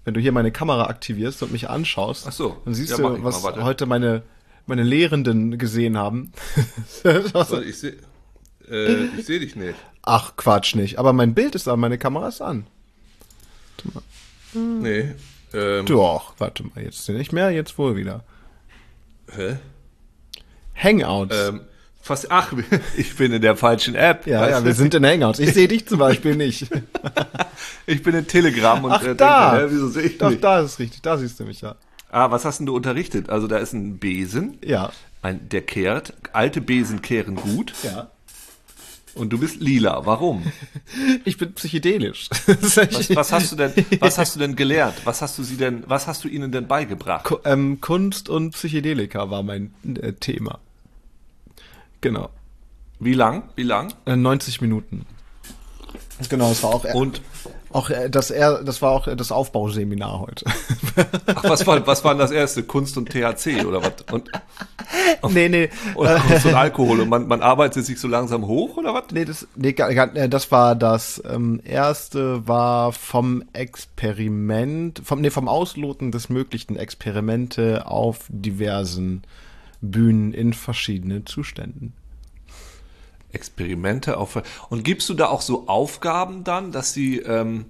wenn 0.06 0.14
du 0.14 0.20
hier 0.20 0.32
meine 0.32 0.52
Kamera 0.52 0.88
aktivierst 0.88 1.42
und 1.44 1.52
mich 1.52 1.70
anschaust. 1.70 2.26
Ach 2.28 2.32
so. 2.32 2.58
Dann 2.66 2.74
siehst 2.74 2.92
Ja, 2.92 2.98
du, 2.98 3.04
mal, 3.04 3.24
was 3.24 3.44
warte. 3.44 3.64
heute 3.64 3.86
meine, 3.86 4.24
meine 4.66 4.84
Lehrenden 4.84 5.58
gesehen 5.58 5.98
haben. 5.98 6.32
Ich 7.66 7.78
sehe 7.80 7.98
äh, 8.70 9.06
ich 9.18 9.26
seh 9.26 9.40
dich 9.40 9.56
nicht. 9.56 9.76
Ach, 10.04 10.36
Quatsch 10.38 10.76
nicht. 10.76 10.98
Aber 11.00 11.14
mein 11.14 11.34
Bild 11.34 11.56
ist 11.56 11.68
an, 11.68 11.80
meine 11.80 11.98
Kamera 11.98 12.28
ist 12.30 12.42
an. 12.42 12.66
Nee. 14.54 15.14
Ähm, 15.54 15.86
Doch, 15.86 16.34
warte 16.38 16.64
mal, 16.64 16.84
jetzt 16.84 17.08
nicht 17.10 17.34
mehr, 17.34 17.52
jetzt 17.52 17.77
wohl 17.77 17.96
wieder. 17.96 18.24
hä? 19.36 19.58
Hangouts. 20.75 21.36
Ähm, 21.36 21.62
fast, 22.01 22.31
ach, 22.31 22.53
ich 22.98 23.15
bin 23.15 23.31
in 23.31 23.41
der 23.41 23.55
falschen 23.55 23.96
App. 23.96 24.27
ja, 24.27 24.50
ja, 24.50 24.63
wir 24.65 24.74
sind 24.74 24.93
in 24.93 25.05
Hangouts. 25.05 25.39
Ich 25.39 25.53
sehe 25.53 25.67
dich 25.67 25.88
zum 25.88 26.00
Beispiel 26.00 26.36
nicht. 26.36 26.67
Ich 27.86 28.01
bin 28.03 28.15
in 28.15 28.25
Telegram 28.27 28.84
und 28.84 28.91
Ach, 28.91 29.03
äh, 29.03 29.15
da. 29.15 29.58
denke, 29.58 29.74
wieso 29.74 29.89
sehe 29.89 30.03
ich 30.03 30.17
Doch, 30.17 30.29
nicht? 30.29 30.43
da 30.43 30.62
ist 30.62 30.79
richtig. 30.79 31.01
Da 31.01 31.17
siehst 31.17 31.39
du 31.39 31.43
mich 31.46 31.62
ja. 31.62 31.75
Ah, 32.12 32.31
was 32.31 32.46
hast 32.46 32.60
denn 32.60 32.65
du 32.65 32.75
unterrichtet? 32.75 33.29
Also 33.29 33.48
da 33.48 33.58
ist 33.58 33.74
ein 33.74 33.98
Besen, 33.98 34.58
Ja. 34.63 34.91
ein, 35.22 35.48
der 35.50 35.62
kehrt. 35.62 36.13
Alte 36.34 36.62
Besen 36.62 37.01
kehren 37.01 37.36
gut. 37.36 37.74
Ja. 37.84 38.10
Und 39.13 39.31
du 39.31 39.38
bist 39.39 39.60
lila. 39.62 40.05
Warum? 40.05 40.43
Ich 41.25 41.38
bin 41.38 41.53
psychedelisch. 41.53 42.29
Was, 42.48 43.15
was 43.15 43.31
hast 43.31 43.51
du 43.51 43.55
denn, 43.55 43.74
was 44.00 44.17
hast 44.17 44.36
du 44.36 44.39
denn 44.39 44.55
gelernt? 44.55 44.96
Was 45.03 45.22
hast 45.22 45.38
du 45.38 45.43
sie 45.43 45.58
denn, 45.58 45.84
was 45.88 46.08
hast 46.08 46.24
du 46.24 46.27
ihnen 46.29 46.51
denn 46.51 46.67
beigebracht? 46.67 47.25
Ku- 47.25 47.38
ähm, 47.46 47.79
Kunst 47.81 48.29
und 48.29 48.51
Psychedelika 48.51 49.29
war 49.29 49.43
mein 49.43 49.74
äh, 50.01 50.13
Thema. 50.13 50.60
Genau. 52.01 52.29
Wie 53.00 53.13
lang? 53.13 53.43
Wie 53.55 53.63
lang? 53.63 53.93
Äh, 54.05 54.15
90 54.15 54.62
Minuten. 54.62 55.05
Genau, 56.29 56.51
es 56.51 56.62
war 56.62 56.75
auch, 56.75 56.84
Und 56.93 57.22
auch 57.72 57.89
äh, 57.89 58.10
das, 58.10 58.31
er, 58.31 58.63
das 58.63 58.81
war 58.81 58.91
auch 58.91 59.08
äh, 59.08 59.15
das 59.15 59.31
Aufbauseminar 59.31 60.20
heute. 60.20 60.46
ach, 61.25 61.43
was 61.43 61.65
war, 61.65 61.86
was 61.88 62.03
war 62.03 62.13
denn 62.13 62.20
das 62.20 62.31
erste? 62.31 62.63
Kunst 62.63 62.98
und 62.98 63.10
THC 63.10 63.65
oder 63.65 63.81
was? 63.81 63.93
Und, 64.12 64.29
nee, 65.34 65.50
nee. 65.50 65.70
oder 65.96 66.20
Kunst 66.27 66.46
und 66.46 66.53
Alkohol 66.53 67.01
und 67.01 67.10
man, 67.10 67.27
man 67.27 67.41
arbeitet 67.41 67.86
sich 67.86 68.00
so 68.00 68.08
langsam 68.08 68.46
hoch 68.46 68.77
oder 68.77 68.93
was? 68.93 69.05
Nee, 69.12 69.25
das, 69.25 69.48
nee, 69.55 69.70
äh, 69.70 70.29
das 70.29 70.51
war 70.51 70.75
das 70.75 71.22
ähm, 71.27 71.62
erste 71.63 72.48
war 72.48 72.91
vom 72.91 73.43
Experiment, 73.53 75.01
vom, 75.03 75.22
nee, 75.22 75.29
vom 75.29 75.48
Ausloten 75.48 76.12
des 76.12 76.29
möglichen 76.29 76.75
Experimente 76.75 77.88
auf 77.88 78.25
diversen 78.29 79.24
Bühnen 79.82 80.34
in 80.34 80.54
verschiedenen 80.54 81.26
Zuständen. 81.26 81.94
Experimente 83.32 84.18
auf 84.18 84.42
und 84.70 84.84
gibst 84.84 85.08
du 85.10 85.14
da 85.14 85.28
auch 85.28 85.42
so 85.42 85.68
Aufgaben 85.68 86.44
dann, 86.44 86.72
dass 86.72 86.94
sie 86.94 87.20
ähm, 87.20 87.66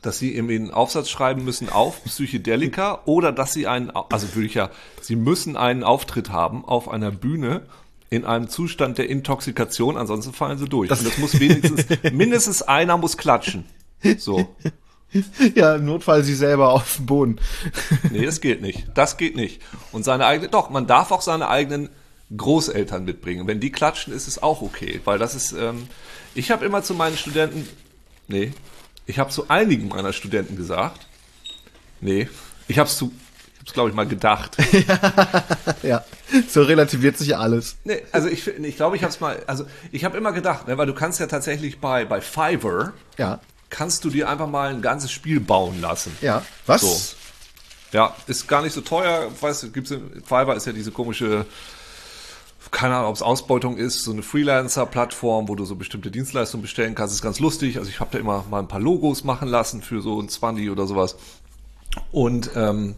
dass 0.00 0.18
sie 0.18 0.34
irgendwie 0.34 0.56
einen 0.56 0.70
Aufsatz 0.70 1.08
schreiben 1.08 1.44
müssen 1.44 1.68
auf 1.70 2.02
Psychedelika 2.04 3.02
oder 3.06 3.32
dass 3.32 3.52
sie 3.52 3.66
einen 3.66 3.90
also 3.90 4.34
würde 4.34 4.46
ich 4.46 4.54
ja 4.54 4.70
sie 5.00 5.16
müssen 5.16 5.56
einen 5.56 5.84
Auftritt 5.84 6.30
haben 6.30 6.64
auf 6.64 6.88
einer 6.88 7.10
Bühne 7.10 7.62
in 8.10 8.24
einem 8.24 8.48
Zustand 8.48 8.98
der 8.98 9.10
Intoxikation, 9.10 9.96
ansonsten 9.96 10.32
fallen 10.32 10.58
sie 10.58 10.68
durch. 10.68 10.90
und 10.90 11.04
das 11.04 11.18
muss 11.18 11.40
wenigstens 11.40 11.84
mindestens 12.12 12.62
einer 12.62 12.96
muss 12.96 13.16
klatschen. 13.16 13.64
So. 14.18 14.54
Ja, 15.54 15.76
im 15.76 15.84
Notfall 15.84 16.24
sie 16.24 16.34
selber 16.34 16.70
auf 16.70 16.96
dem 16.96 17.06
Boden. 17.06 17.40
Nee, 18.10 18.24
das 18.26 18.40
geht 18.40 18.62
nicht. 18.62 18.86
Das 18.94 19.16
geht 19.16 19.36
nicht. 19.36 19.60
Und 19.92 20.04
seine 20.04 20.26
eigene, 20.26 20.48
doch, 20.48 20.70
man 20.70 20.86
darf 20.86 21.10
auch 21.10 21.22
seine 21.22 21.48
eigenen 21.48 21.88
Großeltern 22.36 23.04
mitbringen. 23.04 23.46
Wenn 23.46 23.60
die 23.60 23.70
klatschen, 23.70 24.12
ist 24.12 24.28
es 24.28 24.42
auch 24.42 24.62
okay. 24.62 25.00
Weil 25.04 25.18
das 25.18 25.34
ist, 25.34 25.52
ähm, 25.52 25.88
ich 26.34 26.50
habe 26.50 26.64
immer 26.64 26.82
zu 26.82 26.94
meinen 26.94 27.16
Studenten, 27.16 27.68
nee, 28.28 28.52
ich 29.06 29.18
habe 29.18 29.30
zu 29.30 29.48
einigen 29.48 29.88
meiner 29.88 30.12
Studenten 30.12 30.56
gesagt, 30.56 31.06
nee, 32.00 32.28
ich 32.68 32.78
habe 32.78 32.88
es 32.88 32.96
zu, 32.96 33.12
ich 33.52 33.58
habe 33.58 33.66
es 33.66 33.72
glaube 33.72 33.90
ich 33.90 33.94
mal 33.94 34.06
gedacht. 34.06 34.56
Ja, 35.82 36.02
so 36.48 36.62
relativiert 36.62 37.18
sich 37.18 37.36
alles. 37.36 37.76
Nee, 37.84 38.02
also 38.10 38.28
ich, 38.28 38.46
ich 38.48 38.76
glaube, 38.76 38.96
ich 38.96 39.02
habe 39.02 39.12
es 39.12 39.20
mal, 39.20 39.42
also 39.46 39.66
ich 39.92 40.04
habe 40.04 40.16
immer 40.16 40.32
gedacht, 40.32 40.66
ne, 40.66 40.78
weil 40.78 40.86
du 40.86 40.94
kannst 40.94 41.20
ja 41.20 41.26
tatsächlich 41.26 41.78
bei, 41.78 42.06
bei 42.06 42.22
Fiverr, 42.22 42.94
Ja. 43.18 43.40
Kannst 43.74 44.04
du 44.04 44.10
dir 44.10 44.28
einfach 44.28 44.46
mal 44.46 44.70
ein 44.70 44.82
ganzes 44.82 45.10
Spiel 45.10 45.40
bauen 45.40 45.80
lassen. 45.80 46.16
Ja. 46.20 46.42
Was? 46.66 46.80
So. 46.82 47.16
Ja, 47.90 48.14
ist 48.28 48.46
gar 48.46 48.62
nicht 48.62 48.72
so 48.72 48.82
teuer. 48.82 49.32
Weißt 49.40 49.64
du, 49.64 49.72
gibt's 49.72 49.90
in 49.90 50.22
Fiverr 50.22 50.54
ist 50.54 50.66
ja 50.66 50.72
diese 50.72 50.92
komische, 50.92 51.44
keine 52.70 52.94
Ahnung, 52.94 53.08
ob 53.08 53.16
es 53.16 53.22
Ausbeutung 53.22 53.76
ist, 53.76 54.04
so 54.04 54.12
eine 54.12 54.22
Freelancer-Plattform, 54.22 55.48
wo 55.48 55.56
du 55.56 55.64
so 55.64 55.74
bestimmte 55.74 56.12
Dienstleistungen 56.12 56.62
bestellen 56.62 56.94
kannst. 56.94 57.14
Ist 57.14 57.22
ganz 57.22 57.40
lustig. 57.40 57.78
Also 57.78 57.90
ich 57.90 57.98
habe 57.98 58.10
da 58.12 58.18
immer 58.18 58.44
mal 58.48 58.60
ein 58.60 58.68
paar 58.68 58.78
Logos 58.78 59.24
machen 59.24 59.48
lassen 59.48 59.82
für 59.82 60.00
so 60.02 60.20
ein 60.20 60.28
20 60.28 60.70
oder 60.70 60.86
sowas. 60.86 61.16
Und 62.12 62.50
ähm, 62.54 62.94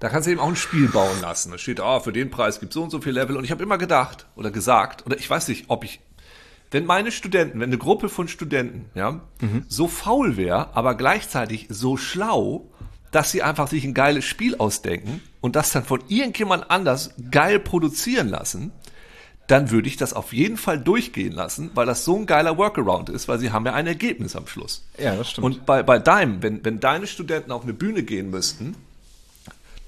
da 0.00 0.08
kannst 0.08 0.26
du 0.26 0.32
eben 0.32 0.40
auch 0.40 0.48
ein 0.48 0.56
Spiel 0.56 0.88
bauen 0.88 1.20
lassen. 1.20 1.52
Da 1.52 1.58
steht, 1.58 1.78
ah, 1.78 2.00
für 2.00 2.12
den 2.12 2.28
Preis 2.28 2.58
gibt 2.58 2.72
so 2.72 2.82
und 2.82 2.90
so 2.90 3.00
viel 3.00 3.12
Level. 3.12 3.36
Und 3.36 3.44
ich 3.44 3.52
habe 3.52 3.62
immer 3.62 3.78
gedacht 3.78 4.26
oder 4.34 4.50
gesagt, 4.50 5.06
oder 5.06 5.16
ich 5.16 5.30
weiß 5.30 5.46
nicht, 5.46 5.66
ob 5.68 5.84
ich, 5.84 6.00
wenn 6.72 6.84
meine 6.86 7.12
Studenten, 7.12 7.60
wenn 7.60 7.70
eine 7.70 7.78
Gruppe 7.78 8.08
von 8.08 8.26
Studenten, 8.28 8.86
ja, 8.94 9.20
so 9.68 9.86
faul 9.86 10.36
wäre, 10.36 10.74
aber 10.74 10.96
gleichzeitig 10.96 11.66
so 11.68 11.96
schlau, 11.96 12.70
dass 13.12 13.30
sie 13.30 13.42
einfach 13.42 13.68
sich 13.68 13.84
ein 13.84 13.94
geiles 13.94 14.24
Spiel 14.24 14.56
ausdenken 14.56 15.20
und 15.40 15.54
das 15.54 15.70
dann 15.70 15.84
von 15.84 16.02
irgendjemand 16.08 16.70
anders 16.70 17.14
geil 17.30 17.60
produzieren 17.60 18.28
lassen, 18.28 18.72
dann 19.48 19.70
würde 19.70 19.88
ich 19.88 19.96
das 19.96 20.14
auf 20.14 20.32
jeden 20.32 20.56
Fall 20.56 20.78
durchgehen 20.78 21.32
lassen, 21.32 21.70
weil 21.74 21.84
das 21.84 22.04
so 22.04 22.16
ein 22.16 22.26
geiler 22.26 22.56
Workaround 22.56 23.10
ist, 23.10 23.28
weil 23.28 23.38
sie 23.38 23.50
haben 23.50 23.66
ja 23.66 23.74
ein 23.74 23.86
Ergebnis 23.86 24.34
am 24.34 24.46
Schluss. 24.46 24.88
Ja, 24.98 25.14
das 25.14 25.30
stimmt. 25.30 25.44
Und 25.44 25.66
bei, 25.66 25.82
bei 25.82 25.98
deinem, 25.98 26.42
wenn, 26.42 26.64
wenn 26.64 26.80
deine 26.80 27.06
Studenten 27.06 27.52
auf 27.52 27.64
eine 27.64 27.74
Bühne 27.74 28.02
gehen 28.02 28.30
müssten, 28.30 28.76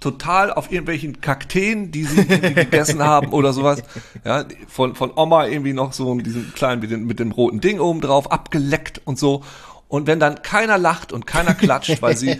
total 0.05 0.53
auf 0.53 0.71
irgendwelchen 0.71 1.21
Kakteen, 1.23 1.91
die 1.91 2.05
sie 2.05 2.25
gegessen 2.27 3.03
haben 3.03 3.29
oder 3.33 3.53
sowas, 3.55 3.83
ja, 4.25 4.45
von, 4.69 4.95
von 4.95 5.11
Oma 5.17 5.47
irgendwie 5.47 5.73
noch 5.73 5.93
so 5.95 6.15
diesen 6.21 6.53
kleinen 6.55 6.81
mit, 6.83 6.91
dem- 6.91 7.07
mit 7.07 7.19
dem 7.19 7.33
roten 7.33 7.61
Ding 7.61 7.81
oben 7.81 8.01
drauf, 8.03 8.31
abgeleckt 8.31 9.01
und 9.07 9.19
so. 9.19 9.43
Und 9.89 10.07
wenn 10.07 10.21
dann 10.21 10.43
keiner 10.43 10.77
lacht 10.77 11.13
und 11.13 11.27
keiner 11.27 11.55
klatscht, 11.55 12.03
weil 12.03 12.17
sie 12.17 12.37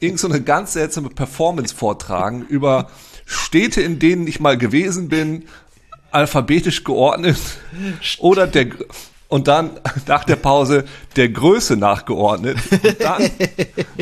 irgend 0.00 0.18
so 0.18 0.28
eine 0.28 0.40
ganz 0.40 0.72
seltsame 0.72 1.08
Performance 1.10 1.74
vortragen 1.74 2.44
über 2.48 2.88
Städte, 3.26 3.80
in 3.80 3.98
denen 3.98 4.26
ich 4.26 4.40
mal 4.40 4.58
gewesen 4.58 5.08
bin, 5.08 5.44
alphabetisch 6.10 6.84
geordnet 6.84 7.38
oder 8.18 8.46
der 8.46 8.66
und 9.28 9.46
dann 9.46 9.78
nach 10.06 10.24
der 10.24 10.36
Pause 10.36 10.84
der 11.16 11.28
Größe 11.28 11.76
nachgeordnet 11.76 12.56
und 12.70 13.00
dann 13.00 13.30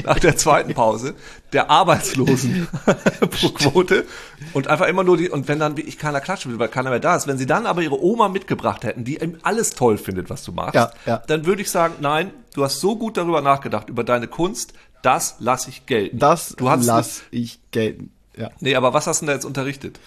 nach 0.05 0.21
der 0.21 0.37
zweiten 0.37 0.75
Pause 0.75 1.15
der 1.53 1.71
Arbeitslosenquote 1.71 4.05
und 4.53 4.69
einfach 4.69 4.87
immer 4.87 5.05
nur 5.05 5.17
die 5.17 5.29
und 5.29 5.49
wenn 5.49 5.59
dann 5.59 5.77
wirklich 5.77 5.99
keiner 5.99 6.21
klatschen 6.21 6.53
will, 6.53 6.59
weil 6.59 6.69
keiner 6.69 6.91
mehr 6.91 7.01
da 7.01 7.17
ist, 7.17 7.27
wenn 7.27 7.39
sie 7.39 7.47
dann 7.47 7.67
aber 7.67 7.83
ihre 7.83 8.03
Oma 8.03 8.29
mitgebracht 8.29 8.85
hätten, 8.85 9.05
die 9.05 9.21
eben 9.21 9.39
alles 9.43 9.71
toll 9.71 9.99
findet, 9.99 10.31
was 10.31 10.45
du 10.45 10.53
machst, 10.53 10.75
Ja, 10.75 10.93
ja. 11.07 11.23
dann 11.27 11.47
würde 11.47 11.63
ich 11.63 11.71
sagen, 11.71 11.95
nein, 12.01 12.31
du 12.55 12.65
hast 12.65 12.81
so 12.81 12.97
gut 12.97 13.17
darüber 13.17 13.41
nachgedacht 13.41 13.89
über 13.89 14.05
deine 14.05 14.29
Kunst, 14.29 14.75
das 15.03 15.37
lasse 15.39 15.71
ich 15.71 15.87
gelten. 15.87 16.19
Das 16.19 16.55
du 16.57 16.69
hast 16.69 16.85
lass 16.87 17.23
ich 17.31 17.61
gelten. 17.71 18.11
Ja. 18.37 18.51
Nee, 18.61 18.77
aber 18.77 18.93
was 18.93 19.07
hast 19.07 19.23
du 19.23 19.27
denn 19.27 19.29
da 19.29 19.35
jetzt 19.35 19.47
unterrichtet? 19.47 19.99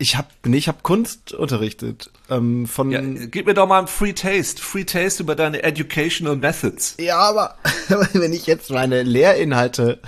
Ich 0.00 0.16
habe 0.16 0.28
nee, 0.46 0.56
ich 0.56 0.66
hab 0.66 0.82
Kunst 0.82 1.34
unterrichtet. 1.34 2.10
Ähm, 2.30 2.66
von 2.66 2.90
Ja, 2.90 3.02
gib 3.02 3.44
mir 3.44 3.52
doch 3.52 3.68
mal 3.68 3.80
ein 3.80 3.86
Free 3.86 4.14
Taste. 4.14 4.62
Free 4.62 4.84
Taste 4.84 5.22
über 5.22 5.34
deine 5.34 5.62
Educational 5.62 6.36
Methods. 6.36 6.96
Ja, 6.98 7.18
aber 7.18 7.56
wenn 8.14 8.32
ich 8.32 8.46
jetzt 8.46 8.70
meine 8.70 9.02
Lehrinhalte 9.02 9.98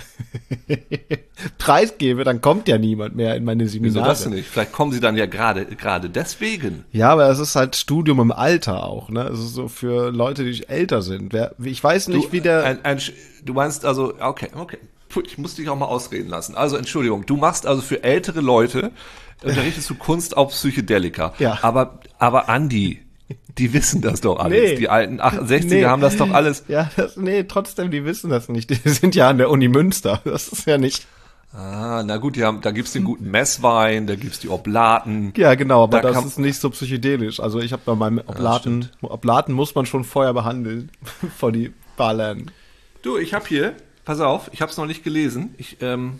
preisgebe, 1.59 2.23
dann 2.23 2.41
kommt 2.41 2.67
ja 2.67 2.79
niemand 2.79 3.15
mehr 3.15 3.35
in 3.35 3.43
meine 3.43 3.65
Wieso 3.65 3.73
Seminare. 3.73 4.07
das 4.07 4.23
denn 4.23 4.33
nicht? 4.33 4.49
Vielleicht 4.49 4.71
kommen 4.71 4.91
sie 4.91 4.99
dann 4.99 5.15
ja 5.15 5.27
gerade 5.27 5.67
gerade 5.67 6.09
deswegen. 6.09 6.85
Ja, 6.91 7.11
aber 7.11 7.29
es 7.29 7.37
ist 7.37 7.55
halt 7.55 7.75
Studium 7.75 8.19
im 8.19 8.31
Alter 8.31 8.83
auch, 8.85 9.09
ne? 9.09 9.27
Es 9.27 9.37
ist 9.37 9.53
so 9.53 9.67
für 9.67 10.09
Leute, 10.09 10.43
die 10.43 10.67
älter 10.67 11.03
sind. 11.03 11.33
Wer, 11.33 11.53
ich 11.63 11.83
weiß 11.83 12.07
nicht, 12.07 12.31
wie 12.31 12.41
der. 12.41 12.63
ein, 12.63 12.83
ein, 12.83 12.99
du 13.45 13.53
meinst 13.53 13.85
also, 13.85 14.15
okay, 14.19 14.49
okay. 14.55 14.79
Puh, 15.09 15.21
Ich 15.21 15.37
muss 15.37 15.53
dich 15.53 15.69
auch 15.69 15.77
mal 15.77 15.85
ausreden 15.85 16.29
lassen. 16.29 16.55
Also 16.55 16.77
Entschuldigung, 16.77 17.27
du 17.27 17.37
machst 17.37 17.67
also 17.67 17.83
für 17.83 18.03
ältere 18.03 18.41
Leute, 18.41 18.91
unterrichtest 19.43 19.89
du 19.89 19.95
Kunst 19.95 20.35
auf 20.37 20.51
Psychedelika. 20.51 21.33
Ja. 21.39 21.59
Aber, 21.61 21.99
aber 22.19 22.49
Andi, 22.49 23.01
die 23.57 23.73
wissen 23.73 24.01
das 24.01 24.21
doch 24.21 24.39
alles. 24.39 24.71
Nee. 24.71 24.75
Die 24.77 24.89
alten 24.89 25.19
68er 25.21 25.65
Nee. 25.65 25.85
haben 25.85 26.01
das 26.01 26.17
doch 26.17 26.31
alles. 26.31 26.65
ja, 26.67 26.89
das, 26.95 27.17
nee, 27.17 27.43
trotzdem, 27.43 27.91
die 27.91 28.05
wissen 28.05 28.29
das 28.29 28.49
nicht. 28.49 28.69
Die 28.69 28.89
sind 28.89 29.15
ja 29.15 29.29
an 29.29 29.37
der 29.37 29.49
Uni 29.49 29.67
Münster. 29.67 30.21
Das 30.25 30.47
ist 30.47 30.65
ja 30.67 30.77
nicht. 30.77 31.05
Ah, 31.55 32.01
na 32.03 32.17
gut, 32.17 32.35
die 32.35 32.43
haben, 32.43 32.61
da 32.61 32.71
gibt's 32.71 32.93
den 32.93 33.03
guten 33.03 33.29
Messwein, 33.29 34.07
da 34.07 34.15
gibt's 34.15 34.39
die 34.39 34.49
Oblaten. 34.49 35.33
Ja, 35.37 35.53
genau, 35.53 35.83
aber 35.83 36.01
Da 36.01 36.11
das 36.11 36.25
ist 36.25 36.39
nicht 36.39 36.59
so 36.59 36.71
psychedelisch. 36.71 37.39
Also 37.39 37.59
ich 37.59 37.71
habe 37.73 37.83
bei 37.85 37.93
meinem 37.93 38.17
Oblaten, 38.25 38.89
Oblaten 39.03 39.53
muss 39.53 39.75
man 39.75 39.85
schon 39.85 40.03
vorher 40.03 40.33
behandeln, 40.33 40.89
vor 41.37 41.51
die 41.51 41.71
Barläden. 41.95 42.49
Du, 43.03 43.17
ich 43.19 43.35
habe 43.35 43.45
hier, 43.47 43.73
pass 44.03 44.19
auf, 44.19 44.49
ich 44.51 44.61
habe 44.63 44.71
es 44.71 44.77
noch 44.77 44.87
nicht 44.87 45.03
gelesen. 45.03 45.53
Ich 45.59 45.77
ähm, 45.81 46.19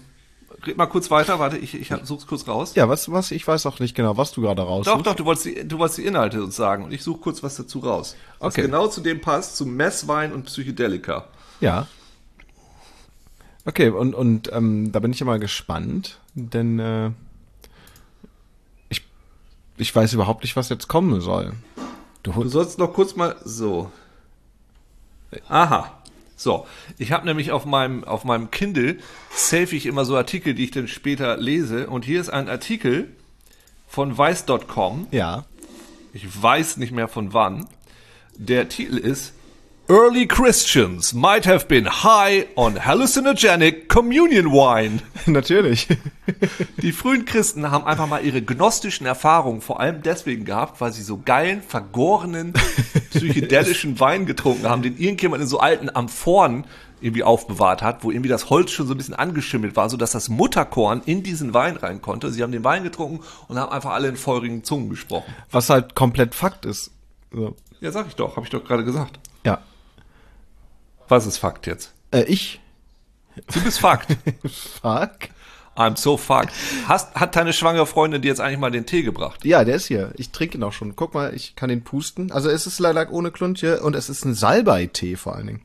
red 0.66 0.78
mal 0.78 0.86
kurz 0.88 1.10
weiter, 1.12 1.40
warte, 1.40 1.58
ich, 1.58 1.74
ich 1.76 1.92
such's 2.04 2.28
kurz 2.28 2.48
raus. 2.48 2.76
Ja, 2.76 2.88
was, 2.90 3.12
was, 3.12 3.32
ich 3.32 3.48
weiß 3.48 3.66
auch 3.66 3.80
nicht 3.80 3.96
genau, 3.96 4.18
was 4.18 4.32
du 4.32 4.42
gerade 4.42 4.62
raus 4.62 4.86
Doch, 4.86 5.02
doch, 5.02 5.16
du 5.16 5.26
wolltest, 5.26 5.46
die, 5.46 5.68
du 5.68 5.78
wolltest 5.80 6.00
die 6.00 6.06
Inhalte 6.06 6.44
uns 6.44 6.56
sagen 6.56 6.84
und 6.84 6.92
ich 6.94 7.04
suche 7.04 7.20
kurz 7.20 7.44
was 7.44 7.56
dazu 7.56 7.80
raus. 7.80 8.16
Was 8.40 8.54
Okay. 8.54 8.64
genau 8.64 8.88
zu 8.88 9.02
dem 9.02 9.22
passt, 9.22 9.56
zu 9.56 9.66
Messwein 9.66 10.34
und 10.34 10.46
Psychedelika. 10.46 11.26
Ja. 11.60 11.88
Okay, 13.66 13.90
und, 13.90 14.14
und 14.14 14.52
ähm, 14.52 14.92
da 14.92 15.00
bin 15.00 15.12
ich 15.12 15.20
ja 15.20 15.26
mal 15.26 15.40
gespannt, 15.40 16.20
denn 16.34 16.80
äh, 16.80 17.12
ich, 18.90 19.06
ich 19.78 19.96
weiß 19.96 20.14
überhaupt 20.14 20.44
nicht, 20.44 20.56
was 20.56 20.70
jetzt 20.70 20.88
kommen 20.88 21.22
soll. 21.22 21.54
Du 22.24 22.48
sollst 22.48 22.80
noch 22.80 22.94
kurz 22.94 23.16
mal 23.16 23.36
so. 23.44 23.92
Aha. 25.50 25.92
So, 26.44 26.68
ich 26.98 27.14
habe 27.14 27.26
nämlich 27.26 27.52
auf 27.52 27.64
meinem 27.64 28.04
auf 28.04 28.26
meinem 28.26 28.52
Kindle 28.52 28.98
save 29.34 29.74
ich 29.76 29.86
immer 29.86 30.04
so 30.04 30.18
Artikel, 30.18 30.54
die 30.54 30.66
ich 30.66 30.72
dann 30.72 30.90
später 30.90 31.38
lese 31.38 31.88
und 31.88 32.04
hier 32.04 32.20
ist 32.20 32.30
ein 32.30 32.50
Artikel 32.50 33.16
von 33.88 34.18
weiß.com. 34.18 35.08
Ja. 35.12 35.46
Ich 36.12 36.26
weiß 36.44 36.78
nicht 36.78 36.92
mehr 36.92 37.08
von 37.08 37.32
wann. 37.34 37.68
Der 38.36 38.68
Titel 38.68 38.98
ist 38.98 39.34
Early 39.90 40.28
Christians 40.28 41.14
might 41.14 41.46
have 41.46 41.68
been 41.68 41.86
high 41.86 42.48
on 42.56 42.86
hallucinogenic 42.86 43.90
communion 43.90 44.48
wine. 44.48 45.02
Natürlich. 45.26 45.88
Die 46.78 46.94
frühen 46.94 47.26
Christen 47.26 47.70
haben 47.70 47.86
einfach 47.86 48.08
mal 48.08 48.24
ihre 48.24 48.42
gnostischen 48.42 49.06
Erfahrungen 49.06 49.60
vor 49.62 49.82
allem 49.82 50.02
deswegen 50.02 50.46
gehabt, 50.46 50.80
weil 50.80 50.94
sie 50.94 51.04
so 51.04 51.22
geilen, 51.24 51.62
vergorenen, 51.62 52.54
psychedelischen 53.14 54.00
Wein 54.00 54.26
getrunken 54.26 54.68
haben, 54.68 54.82
den 54.82 54.98
irgendjemand 54.98 55.42
in 55.42 55.48
so 55.48 55.60
alten 55.60 55.90
Amphoren 55.94 56.66
irgendwie 57.02 57.24
aufbewahrt 57.24 57.82
hat, 57.82 58.04
wo 58.04 58.12
irgendwie 58.12 58.30
das 58.30 58.50
Holz 58.50 58.72
schon 58.72 58.88
so 58.88 58.94
ein 58.94 58.98
bisschen 58.98 59.14
angeschimmelt 59.14 59.76
war, 59.76 59.90
so 59.90 59.98
dass 59.98 60.12
das 60.12 60.30
Mutterkorn 60.30 61.02
in 61.06 61.22
diesen 61.22 61.54
Wein 61.54 61.76
rein 61.76 62.02
konnte. 62.02 62.32
Sie 62.32 62.42
haben 62.42 62.54
den 62.54 62.64
Wein 62.64 62.84
getrunken 62.84 63.24
und 63.50 63.58
haben 63.58 63.72
einfach 63.72 63.92
alle 63.92 64.08
in 64.08 64.16
feurigen 64.16 64.64
Zungen 64.64 64.90
gesprochen. 64.90 65.34
Was 65.52 65.70
halt 65.70 65.96
komplett 65.96 66.34
Fakt 66.34 66.66
ist. 66.66 66.92
So. 67.32 67.56
Ja, 67.82 67.92
sag 67.92 68.08
ich 68.08 68.16
doch, 68.16 68.38
habe 68.38 68.46
ich 68.46 68.52
doch 68.52 68.64
gerade 68.64 68.86
gesagt. 68.86 69.20
Ja. 69.46 69.62
Was 71.10 71.26
ist 71.26 71.38
Fakt 71.38 71.68
jetzt? 71.68 71.94
Äh, 72.12 72.24
ich? 72.24 72.62
Du 73.54 73.62
bist 73.62 73.80
Fakt. 73.80 74.16
Fuck. 74.82 75.33
I'm 75.76 75.98
so 75.98 76.18
fucked. 76.18 76.52
Hast, 76.88 77.16
hat 77.16 77.36
deine 77.36 77.52
schwangere 77.52 77.88
Freundin 77.88 78.22
dir 78.22 78.28
jetzt 78.28 78.42
eigentlich 78.42 78.60
mal 78.60 78.72
den 78.72 78.86
Tee 78.86 79.02
gebracht? 79.02 79.44
Ja, 79.44 79.64
der 79.64 79.76
ist 79.76 79.88
hier. 79.88 80.14
Ich 80.18 80.30
trinke 80.30 80.58
ihn 80.58 80.64
auch 80.64 80.74
schon. 80.74 80.96
Guck 80.96 81.14
mal, 81.14 81.34
ich 81.34 81.56
kann 81.56 81.70
ihn 81.70 81.84
pusten. 81.84 82.32
Also 82.32 82.50
es 82.50 82.68
ist 82.68 82.80
leider 82.80 83.12
ohne 83.12 83.32
Klunche 83.32 83.82
und 83.82 83.96
es 83.96 84.10
ist 84.10 84.24
ein 84.24 84.36
Salbei-Tee 84.36 85.16
vor 85.16 85.36
allen 85.36 85.48
Dingen. 85.48 85.62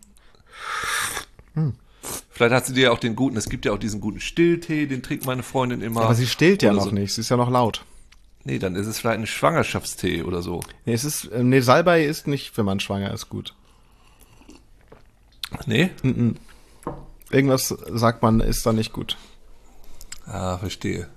Vielleicht 2.31 2.55
hat 2.55 2.67
sie 2.67 2.73
dir 2.73 2.93
auch 2.93 2.99
den 2.99 3.17
guten, 3.17 3.37
es 3.37 3.49
gibt 3.49 3.65
ja 3.65 3.73
auch 3.73 3.79
diesen 3.79 4.00
guten 4.00 4.21
Stilltee, 4.21 4.87
den 4.87 5.03
trinkt 5.03 5.27
meine 5.27 5.43
Freundin 5.43 5.83
immer. 5.83 6.03
Aber 6.03 6.15
sie 6.15 6.27
stillt 6.27 6.62
ja 6.62 6.73
noch 6.73 6.85
so. 6.85 6.91
nicht. 6.91 7.12
Sie 7.12 7.21
ist 7.21 7.29
ja 7.29 7.37
noch 7.37 7.50
laut. 7.50 7.85
Nee, 8.45 8.59
dann 8.59 8.77
ist 8.77 8.87
es 8.87 8.99
vielleicht 8.99 9.19
ein 9.19 9.27
Schwangerschaftstee 9.27 10.23
oder 10.23 10.41
so. 10.41 10.61
Nee, 10.87 10.95
es 10.95 11.05
ist, 11.05 11.27
äh, 11.27 11.43
nee, 11.43 11.61
Salbei 11.61 12.05
ist 12.05 12.27
nicht, 12.27 12.57
wenn 12.57 12.65
man 12.65 12.81
schwanger 12.81 13.12
ist, 13.12 13.29
gut. 13.29 13.55
Nee? 15.67 15.91
Irgendwas 17.31 17.69
sagt 17.69 18.23
man, 18.23 18.41
ist 18.41 18.65
da 18.65 18.73
nicht 18.73 18.93
gut. 18.93 19.17
Ah, 20.30 20.58
verstehe. 20.58 21.08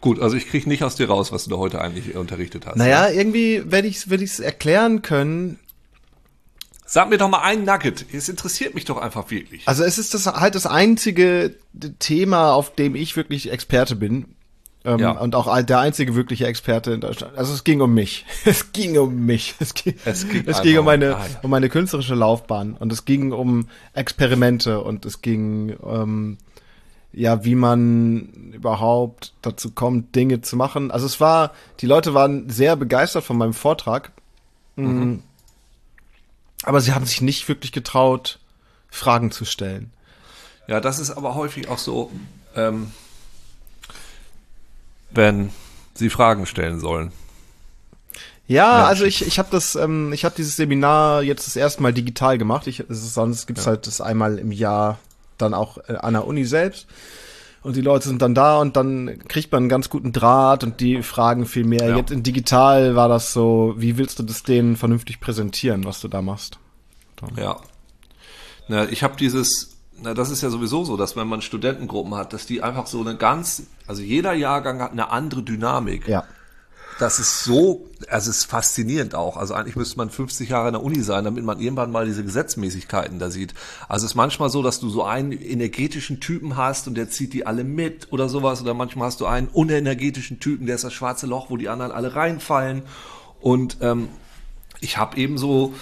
Gut, 0.00 0.20
also 0.20 0.36
ich 0.36 0.48
krieg 0.48 0.66
nicht 0.66 0.84
aus 0.84 0.94
dir 0.94 1.08
raus, 1.08 1.32
was 1.32 1.44
du 1.44 1.50
da 1.50 1.56
heute 1.56 1.80
eigentlich 1.80 2.14
unterrichtet 2.14 2.66
hast. 2.66 2.76
Naja, 2.76 3.08
irgendwie 3.08 3.62
werde 3.70 3.88
ich 3.88 3.96
es 3.96 4.10
werd 4.10 4.20
ich's 4.20 4.38
erklären 4.38 5.02
können. 5.02 5.58
Sag 6.86 7.10
mir 7.10 7.18
doch 7.18 7.28
mal 7.28 7.42
ein 7.42 7.64
Nugget. 7.64 8.06
Es 8.14 8.28
interessiert 8.28 8.74
mich 8.74 8.84
doch 8.84 8.96
einfach 8.96 9.30
wirklich. 9.30 9.66
Also 9.66 9.82
es 9.84 9.98
ist 9.98 10.14
das 10.14 10.26
halt 10.26 10.54
das 10.54 10.66
einzige 10.66 11.56
Thema, 11.98 12.52
auf 12.54 12.74
dem 12.74 12.94
ich 12.94 13.16
wirklich 13.16 13.50
Experte 13.50 13.96
bin. 13.96 14.36
Ähm, 14.84 15.00
Ja. 15.00 15.10
Und 15.10 15.34
auch 15.34 15.60
der 15.62 15.80
einzige 15.80 16.14
wirkliche 16.14 16.46
Experte 16.46 16.92
in 16.92 17.00
Deutschland. 17.00 17.36
Also 17.36 17.52
es 17.52 17.64
ging 17.64 17.80
um 17.80 17.92
mich. 17.92 18.24
Es 18.44 18.72
ging 18.72 18.96
um 18.98 19.26
mich. 19.26 19.56
Es 19.58 19.74
ging, 19.74 19.94
Es 20.04 20.28
ging 20.28 20.44
es 20.46 20.62
ging 20.62 20.74
um 20.74 20.78
um- 20.80 20.84
meine, 20.86 21.06
ja. 21.10 21.26
um 21.42 21.50
meine 21.50 21.68
künstlerische 21.68 22.14
Laufbahn. 22.14 22.74
Und 22.78 22.92
es 22.92 23.04
ging 23.04 23.32
um 23.32 23.68
Experimente 23.92 24.80
und 24.80 25.04
es 25.04 25.20
ging, 25.20 25.76
ähm, 25.84 26.38
ja, 27.12 27.44
wie 27.44 27.54
man 27.54 28.52
überhaupt 28.52 29.32
dazu 29.42 29.70
kommt, 29.70 30.14
Dinge 30.14 30.40
zu 30.40 30.56
machen. 30.56 30.90
Also 30.90 31.06
es 31.06 31.20
war, 31.20 31.52
die 31.80 31.86
Leute 31.86 32.14
waren 32.14 32.50
sehr 32.50 32.76
begeistert 32.76 33.24
von 33.24 33.38
meinem 33.38 33.54
Vortrag. 33.54 34.12
Mhm. 34.76 35.22
Aber 36.62 36.80
sie 36.80 36.92
haben 36.92 37.06
sich 37.06 37.20
nicht 37.20 37.48
wirklich 37.48 37.72
getraut, 37.72 38.38
Fragen 38.90 39.30
zu 39.30 39.44
stellen. 39.44 39.90
Ja, 40.66 40.80
das 40.80 40.98
ist 40.98 41.10
aber 41.10 41.34
häufig 41.34 41.68
auch 41.68 41.78
so, 41.78 42.10
ähm, 42.54 42.92
wenn 45.10 45.50
sie 45.94 46.10
Fragen 46.10 46.46
stellen 46.46 46.78
sollen. 46.78 47.12
Ja, 48.46 48.72
Menschen. 48.72 48.86
also 48.86 49.04
ich, 49.04 49.26
ich 49.26 49.38
habe 49.38 49.48
das, 49.50 49.76
ähm, 49.76 50.12
ich 50.12 50.24
habe 50.24 50.34
dieses 50.36 50.56
Seminar 50.56 51.22
jetzt 51.22 51.46
das 51.46 51.56
erste 51.56 51.82
Mal 51.82 51.92
digital 51.92 52.38
gemacht. 52.38 52.66
Ich, 52.66 52.84
sonst 52.88 53.46
gibt's 53.46 53.66
halt 53.66 53.86
das 53.86 54.00
einmal 54.00 54.38
im 54.38 54.52
Jahr 54.52 54.98
dann 55.38 55.54
auch 55.54 55.78
äh, 55.88 55.94
an 55.94 56.14
der 56.14 56.26
Uni 56.26 56.44
selbst. 56.44 56.86
Und 57.62 57.74
die 57.74 57.80
Leute 57.80 58.06
sind 58.08 58.22
dann 58.22 58.34
da 58.34 58.58
und 58.58 58.76
dann 58.76 59.18
kriegt 59.28 59.50
man 59.50 59.64
einen 59.64 59.68
ganz 59.68 59.90
guten 59.90 60.12
Draht 60.12 60.62
und 60.62 60.80
die 60.80 61.02
fragen 61.02 61.44
viel 61.44 61.64
mehr. 61.64 61.88
Ja. 61.88 61.96
Jetzt 61.96 62.12
in 62.12 62.22
digital 62.22 62.94
war 62.94 63.08
das 63.08 63.32
so, 63.32 63.74
wie 63.76 63.98
willst 63.98 64.18
du 64.18 64.22
das 64.22 64.42
denen 64.44 64.76
vernünftig 64.76 65.20
präsentieren, 65.20 65.84
was 65.84 66.00
du 66.00 66.08
da 66.08 66.22
machst? 66.22 66.58
Ja. 67.36 67.56
Na, 68.68 68.88
ich 68.88 69.02
habe 69.02 69.16
dieses, 69.16 69.76
na, 70.00 70.14
das 70.14 70.30
ist 70.30 70.42
ja 70.42 70.50
sowieso 70.50 70.84
so, 70.84 70.96
dass 70.96 71.16
wenn 71.16 71.26
man 71.26 71.42
Studentengruppen 71.42 72.14
hat, 72.14 72.32
dass 72.32 72.46
die 72.46 72.62
einfach 72.62 72.86
so 72.86 73.00
eine 73.00 73.16
ganz, 73.16 73.64
also 73.86 74.02
jeder 74.02 74.34
Jahrgang 74.34 74.80
hat 74.80 74.92
eine 74.92 75.10
andere 75.10 75.42
Dynamik. 75.42 76.06
Ja. 76.06 76.24
Das 76.98 77.20
ist 77.20 77.44
so, 77.44 77.88
also 78.08 78.30
es 78.30 78.38
ist 78.38 78.44
faszinierend 78.46 79.14
auch. 79.14 79.36
Also 79.36 79.54
eigentlich 79.54 79.76
müsste 79.76 79.96
man 79.98 80.10
50 80.10 80.48
Jahre 80.48 80.68
in 80.68 80.72
der 80.72 80.82
Uni 80.82 81.00
sein, 81.02 81.24
damit 81.24 81.44
man 81.44 81.60
irgendwann 81.60 81.92
mal 81.92 82.06
diese 82.06 82.24
Gesetzmäßigkeiten 82.24 83.20
da 83.20 83.30
sieht. 83.30 83.54
Also 83.88 84.04
es 84.04 84.12
ist 84.12 84.16
manchmal 84.16 84.50
so, 84.50 84.62
dass 84.62 84.80
du 84.80 84.90
so 84.90 85.04
einen 85.04 85.30
energetischen 85.30 86.18
Typen 86.18 86.56
hast 86.56 86.88
und 86.88 86.96
der 86.96 87.08
zieht 87.08 87.32
die 87.34 87.46
alle 87.46 87.62
mit 87.62 88.12
oder 88.12 88.28
sowas. 88.28 88.60
Oder 88.62 88.74
manchmal 88.74 89.06
hast 89.06 89.20
du 89.20 89.26
einen 89.26 89.46
unenergetischen 89.46 90.40
Typen, 90.40 90.66
der 90.66 90.74
ist 90.74 90.84
das 90.84 90.92
schwarze 90.92 91.26
Loch, 91.26 91.50
wo 91.50 91.56
die 91.56 91.68
anderen 91.68 91.92
alle 91.92 92.16
reinfallen. 92.16 92.82
Und 93.40 93.76
ähm, 93.80 94.08
ich 94.80 94.98
habe 94.98 95.16
eben 95.18 95.38
so, 95.38 95.74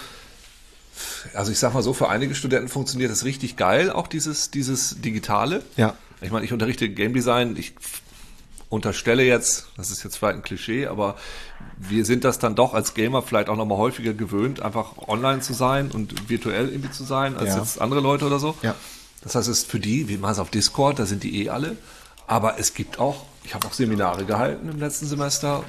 also 1.33 1.51
ich 1.51 1.57
sag 1.57 1.73
mal 1.73 1.81
so, 1.81 1.93
für 1.93 2.09
einige 2.09 2.35
Studenten 2.35 2.67
funktioniert 2.67 3.11
das 3.11 3.25
richtig 3.25 3.55
geil, 3.55 3.89
auch 3.89 4.07
dieses, 4.07 4.51
dieses 4.51 5.01
Digitale. 5.01 5.63
Ja. 5.77 5.95
Ich 6.21 6.31
meine, 6.31 6.45
ich 6.45 6.53
unterrichte 6.53 6.89
Game 6.89 7.13
Design, 7.13 7.55
ich 7.57 7.73
unterstelle 8.69 9.23
jetzt, 9.23 9.67
das 9.77 9.91
ist 9.91 10.03
jetzt 10.03 10.17
vielleicht 10.17 10.37
ein 10.37 10.41
Klischee, 10.43 10.87
aber 10.87 11.15
wir 11.77 12.03
sind 12.05 12.23
das 12.23 12.37
dann 12.39 12.55
doch 12.55 12.73
als 12.73 12.93
Gamer 12.93 13.21
vielleicht 13.21 13.47
auch 13.49 13.55
nochmal 13.55 13.77
häufiger 13.77 14.13
gewöhnt, 14.13 14.61
einfach 14.61 14.97
online 15.07 15.39
zu 15.41 15.53
sein 15.53 15.91
und 15.91 16.29
virtuell 16.29 16.69
irgendwie 16.69 16.91
zu 16.91 17.03
sein, 17.03 17.37
als 17.37 17.49
Ja. 17.49 17.59
jetzt 17.59 17.79
andere 17.79 18.01
Leute 18.01 18.25
oder 18.25 18.39
so. 18.39 18.55
Ja. 18.61 18.75
Das 19.21 19.35
heißt, 19.35 19.47
es 19.47 19.59
ist 19.59 19.71
für 19.71 19.79
die, 19.79 20.07
wir 20.09 20.17
machen 20.19 20.33
es 20.33 20.39
auf 20.39 20.49
Discord, 20.49 20.99
da 20.99 21.05
sind 21.05 21.23
die 21.23 21.43
eh 21.43 21.49
alle. 21.49 21.77
Aber 22.27 22.59
es 22.59 22.73
gibt 22.73 22.99
auch, 22.99 23.23
ich 23.43 23.55
habe 23.55 23.65
auch 23.67 23.73
Seminare 23.73 24.25
gehalten 24.25 24.67
im 24.69 24.79
letzten 24.79 25.05
Semester, 25.07 25.63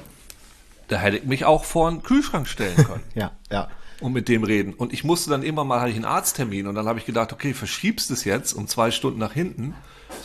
da 0.89 0.97
hätte 0.97 1.17
ich 1.17 1.23
mich 1.23 1.45
auch 1.45 1.63
vor 1.63 1.87
einen 1.87 2.03
Kühlschrank 2.03 2.47
stellen 2.47 2.75
können 2.75 3.03
Ja, 3.15 3.31
ja. 3.49 3.69
und 4.01 4.11
mit 4.11 4.27
dem 4.27 4.43
reden. 4.43 4.73
Und 4.73 4.91
ich 4.91 5.03
musste 5.05 5.29
dann 5.29 5.43
immer 5.43 5.63
mal, 5.63 5.79
hatte 5.79 5.91
ich 5.91 5.95
einen 5.95 6.05
Arzttermin 6.05 6.67
und 6.67 6.75
dann 6.75 6.85
habe 6.87 6.99
ich 6.99 7.05
gedacht, 7.05 7.31
okay, 7.31 7.53
verschiebst 7.53 8.11
es 8.11 8.25
jetzt 8.25 8.53
um 8.53 8.67
zwei 8.67 8.91
Stunden 8.91 9.19
nach 9.19 9.31
hinten. 9.33 9.73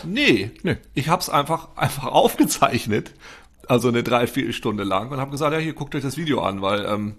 Nee, 0.05 0.51
Nee. 0.63 0.77
ich 0.95 1.09
habe 1.09 1.21
es 1.23 1.29
einfach, 1.31 1.69
einfach 1.77 2.07
aufgezeichnet, 2.07 3.13
also 3.69 3.89
eine 3.89 4.03
Dreiviertelstunde 4.03 4.85
lang 4.85 5.11
und 5.11 5.19
habe 5.21 5.31
gesagt, 5.31 5.53
ja, 5.53 5.59
hier 5.59 5.73
guckt 5.75 5.95
euch 5.95 6.03
das 6.03 6.17
Video 6.17 6.43
an, 6.43 6.61
weil 6.63 6.85
ähm, 6.85 7.15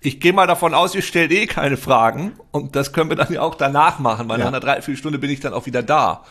ich 0.00 0.20
gehe 0.20 0.32
mal 0.32 0.46
davon 0.46 0.72
aus, 0.74 0.94
ihr 0.94 1.02
stellt 1.02 1.32
eh 1.32 1.46
keine 1.46 1.76
Fragen 1.76 2.32
und 2.52 2.76
das 2.76 2.92
können 2.92 3.10
wir 3.10 3.16
dann 3.16 3.32
ja 3.32 3.42
auch 3.42 3.54
danach 3.54 3.98
machen, 3.98 4.28
weil 4.28 4.38
Ja. 4.38 4.44
nach 4.46 4.52
einer 4.52 4.60
Dreiviertelstunde 4.60 5.18
bin 5.18 5.30
ich 5.30 5.40
dann 5.40 5.52
auch 5.52 5.66
wieder 5.66 5.82
da. 5.82 6.24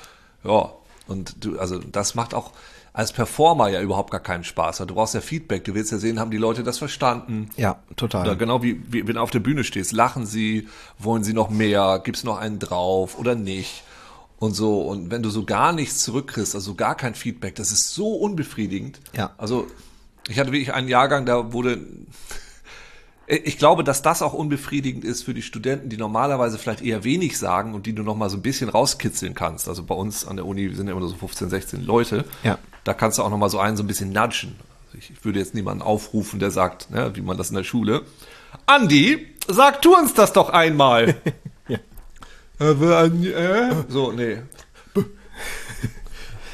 Ja, 0.44 0.70
und 1.08 1.44
du, 1.46 1.60
also 1.60 1.80
das 1.80 2.16
macht 2.16 2.34
auch 2.34 2.52
als 2.94 3.12
Performer 3.12 3.68
ja 3.68 3.82
überhaupt 3.82 4.10
gar 4.12 4.22
keinen 4.22 4.46
Spaß. 4.46 4.80
weil 4.80 4.88
Du 4.88 4.96
brauchst 4.96 5.14
ja 5.16 5.20
Feedback, 5.22 5.66
du 5.66 5.74
willst 5.76 5.92
ja 5.92 5.98
sehen, 5.98 6.18
haben 6.20 6.32
die 6.32 6.38
Leute 6.38 6.64
das 6.64 6.78
verstanden? 6.78 7.50
Ja, 7.58 7.76
total. 7.98 8.22
Oder 8.26 8.36
genau 8.38 8.64
wie, 8.64 8.82
wie 8.88 9.06
wenn 9.06 9.16
du 9.16 9.22
auf 9.22 9.32
der 9.32 9.40
Bühne 9.42 9.66
stehst, 9.66 9.92
lachen 9.92 10.26
sie, 10.26 10.70
wollen 10.98 11.24
sie 11.26 11.34
noch 11.34 11.50
mehr, 11.50 12.00
gibt's 12.04 12.24
noch 12.24 12.38
einen 12.40 12.58
drauf 12.58 13.20
oder 13.20 13.36
nicht? 13.36 13.84
Und 14.46 14.54
so, 14.54 14.82
und 14.82 15.10
wenn 15.10 15.24
du 15.24 15.32
so 15.32 15.44
gar 15.44 15.74
nichts 15.74 16.04
zurückkriegst, 16.04 16.54
also 16.54 16.76
gar 16.76 16.94
kein 16.94 17.16
Feedback, 17.16 17.56
das 17.56 17.72
ist 17.72 17.96
so 17.96 18.14
unbefriedigend. 18.14 19.00
Ja. 19.18 19.34
Also, 19.40 19.66
ich 20.28 20.38
hatte 20.38 20.52
wirklich 20.52 20.72
einen 20.72 20.88
Jahrgang, 20.88 21.26
da 21.26 21.52
wurde, 21.52 21.80
ich 23.28 23.58
glaube, 23.58 23.84
dass 23.84 24.04
das 24.04 24.22
auch 24.22 24.34
unbefriedigend 24.34 25.04
ist 25.04 25.24
für 25.24 25.34
die 25.34 25.42
Studenten, 25.42 25.90
die 25.90 25.98
normalerweise 25.98 26.60
vielleicht 26.60 26.84
eher 26.84 27.04
wenig 27.04 27.40
sagen 27.40 27.74
und 27.74 27.88
die 27.88 27.94
du 27.94 28.04
noch 28.04 28.16
mal 28.16 28.30
so 28.30 28.38
ein 28.38 28.44
bisschen 28.44 28.70
rauskitzeln 28.70 29.34
kannst. 29.34 29.68
Also 29.68 29.84
bei 29.84 29.96
uns 29.96 30.28
an 30.28 30.36
der 30.36 30.46
Uni 30.46 30.72
sind 30.76 30.86
ja 30.86 30.92
immer 30.92 31.02
nur 31.02 31.10
so 31.10 31.16
15, 31.16 31.50
16 31.50 31.84
Leute. 31.84 32.24
Ja. 32.44 32.60
Da 32.84 32.94
kannst 32.94 33.18
du 33.18 33.24
auch 33.24 33.32
noch 33.32 33.40
mal 33.40 33.50
so 33.50 33.58
einen 33.58 33.78
so 33.78 33.82
ein 33.82 33.88
bisschen 33.88 34.14
nudgen. 34.14 34.56
Also 34.86 35.00
ich 35.00 35.26
würde 35.26 35.40
jetzt 35.40 35.56
niemanden 35.56 35.82
aufrufen, 35.82 36.40
der 36.40 36.52
sagt, 36.52 36.92
ne, 36.92 37.16
wie 37.16 37.22
man 37.22 37.36
das 37.36 37.50
in 37.50 37.56
der 37.56 37.64
Schule. 37.64 38.04
Andi, 38.68 39.26
sag 39.48 39.82
tu 39.82 39.96
uns 39.96 40.14
das 40.14 40.34
doch 40.34 40.50
einmal. 40.50 41.16
Ja. 41.68 41.80
Aber, 41.80 41.80
Andi, 41.80 42.44
äh? 42.44 42.45
So, 43.90 44.12
nee. 44.12 44.38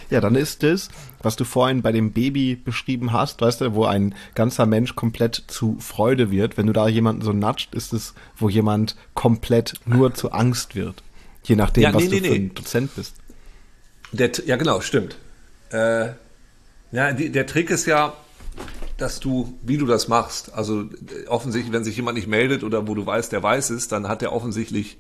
Ja, 0.10 0.20
dann 0.20 0.36
ist 0.36 0.64
es, 0.64 0.90
was 1.22 1.38
du 1.38 1.46
vorhin 1.46 1.82
bei 1.82 1.94
dem 1.94 2.12
Baby 2.12 2.56
beschrieben 2.56 3.14
hast, 3.14 3.40
weißt 3.42 3.62
du, 3.62 3.74
wo 3.76 3.86
ein 3.86 4.14
ganzer 4.36 4.66
Mensch 4.66 4.94
komplett 4.96 5.44
zu 5.48 5.78
Freude 5.80 6.32
wird. 6.32 6.58
Wenn 6.58 6.68
du 6.68 6.74
da 6.74 6.90
jemanden 6.90 7.22
so 7.22 7.32
natscht, 7.32 7.74
ist 7.74 7.94
es, 7.94 8.14
wo 8.36 8.50
jemand 8.50 8.98
komplett 9.14 9.76
nur 9.86 10.14
zu 10.14 10.32
Angst 10.34 10.76
wird. 10.76 11.02
Je 11.44 11.56
nachdem, 11.56 11.84
Ja, 11.84 11.94
was 11.94 12.04
nee, 12.04 12.10
du 12.10 12.16
nee, 12.16 12.22
für 12.28 12.34
nee. 12.34 12.40
ein 12.40 12.54
Dozent 12.54 12.96
bist. 12.96 13.16
Der, 14.12 14.32
ja, 14.46 14.58
genau, 14.58 14.82
stimmt. 14.82 15.16
Äh, 15.72 16.10
ja, 16.92 17.14
die, 17.14 17.32
der 17.32 17.48
Trick 17.48 17.70
ist 17.70 17.86
ja, 17.86 18.14
dass 18.98 19.22
du, 19.22 19.58
wie 19.64 19.78
du 19.78 19.86
das 19.86 20.10
machst, 20.10 20.54
also 20.54 20.82
äh, 20.82 21.28
offensichtlich, 21.28 21.72
wenn 21.72 21.86
sich 21.86 21.96
jemand 21.96 22.18
nicht 22.18 22.28
meldet 22.28 22.66
oder 22.66 22.86
wo 22.88 22.96
du 22.96 23.06
weißt, 23.06 23.32
der 23.32 23.42
weiß 23.42 23.70
es, 23.70 23.88
dann 23.88 24.10
hat 24.10 24.22
der 24.22 24.34
offensichtlich, 24.34 24.98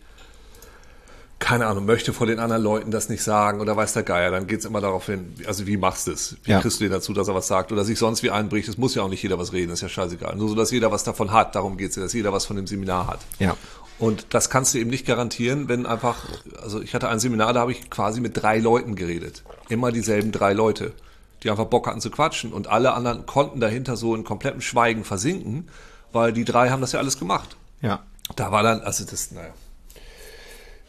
keine 1.51 1.67
Ahnung, 1.67 1.85
möchte 1.85 2.13
vor 2.13 2.27
den 2.27 2.39
anderen 2.39 2.63
Leuten 2.63 2.91
das 2.91 3.09
nicht 3.09 3.23
sagen 3.23 3.59
oder 3.61 3.75
weiß 3.75 3.93
der 3.93 4.03
Geier, 4.03 4.31
dann 4.31 4.47
geht's 4.47 4.63
immer 4.65 4.79
darauf 4.81 5.05
hin, 5.05 5.33
also 5.45 5.67
wie 5.67 5.77
machst 5.77 6.07
du 6.07 6.11
es? 6.13 6.37
Wie 6.43 6.51
Ja. 6.51 6.61
kriegst 6.61 6.79
du 6.79 6.85
den 6.85 6.91
dazu, 6.91 7.13
dass 7.13 7.27
er 7.27 7.35
was 7.35 7.47
sagt 7.47 7.71
oder 7.71 7.83
sich 7.83 7.99
sonst 7.99 8.23
wie 8.23 8.31
einbricht? 8.31 8.69
Es 8.69 8.77
muss 8.77 8.95
ja 8.95 9.03
auch 9.03 9.09
nicht 9.09 9.21
jeder 9.21 9.37
was 9.37 9.51
reden, 9.53 9.71
ist 9.71 9.81
ja 9.81 9.89
scheißegal. 9.89 10.35
Nur 10.37 10.49
so, 10.49 10.55
dass 10.55 10.71
jeder 10.71 10.91
was 10.91 11.03
davon 11.03 11.31
hat, 11.31 11.53
darum 11.55 11.77
geht's 11.77 11.95
ja, 11.97 12.03
dass 12.03 12.13
jeder 12.13 12.31
was 12.33 12.45
von 12.45 12.55
dem 12.55 12.67
Seminar 12.67 13.07
hat. 13.07 13.19
Ja. 13.39 13.55
Und 13.99 14.27
das 14.33 14.49
kannst 14.49 14.73
du 14.73 14.79
eben 14.79 14.89
nicht 14.89 15.05
garantieren, 15.05 15.67
wenn 15.67 15.85
einfach, 15.85 16.25
also 16.63 16.81
ich 16.81 16.95
hatte 16.95 17.07
ein 17.09 17.19
Seminar, 17.19 17.53
da 17.53 17.59
habe 17.59 17.71
ich 17.71 17.89
quasi 17.89 18.19
mit 18.21 18.41
drei 18.41 18.57
Leuten 18.57 18.95
geredet. 18.95 19.43
Immer 19.69 19.91
dieselben 19.91 20.31
drei 20.31 20.53
Leute, 20.53 20.93
die 21.43 21.51
einfach 21.51 21.65
Bock 21.65 21.85
hatten 21.87 22.01
zu 22.01 22.09
quatschen. 22.09 22.51
Und 22.53 22.67
alle 22.67 22.93
anderen 22.93 23.25
konnten 23.25 23.59
dahinter 23.59 23.97
so 23.97 24.15
in 24.15 24.23
komplettem 24.23 24.61
Schweigen 24.61 25.03
versinken, 25.03 25.67
weil 26.13 26.33
die 26.33 26.45
drei 26.45 26.69
haben 26.69 26.81
das 26.81 26.93
ja 26.93 26.99
alles 26.99 27.19
gemacht. 27.19 27.57
Ja. 27.81 27.99
Da 28.35 28.51
war 28.51 28.63
dann, 28.63 28.79
also 28.81 29.03
das, 29.05 29.31
naja. 29.31 29.53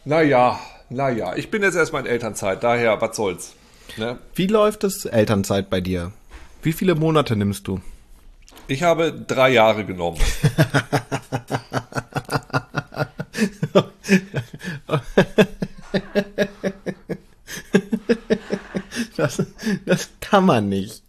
Naja, 0.05 0.59
naja, 0.89 1.35
ich 1.35 1.49
bin 1.49 1.63
jetzt 1.63 1.75
erstmal 1.75 2.01
in 2.05 2.11
Elternzeit, 2.11 2.63
daher, 2.63 2.99
was 3.01 3.15
soll's. 3.15 3.53
Ne? 3.97 4.17
Wie 4.35 4.47
läuft 4.47 4.83
es 4.83 5.05
Elternzeit 5.05 5.69
bei 5.69 5.81
dir? 5.81 6.11
Wie 6.61 6.73
viele 6.73 6.95
Monate 6.95 7.35
nimmst 7.35 7.67
du? 7.67 7.81
Ich 8.67 8.83
habe 8.83 9.11
drei 9.13 9.49
Jahre 9.49 9.85
genommen. 9.85 10.19
Das, 19.15 19.41
das 19.85 20.09
kann 20.21 20.45
man 20.45 20.69
nicht. 20.69 21.01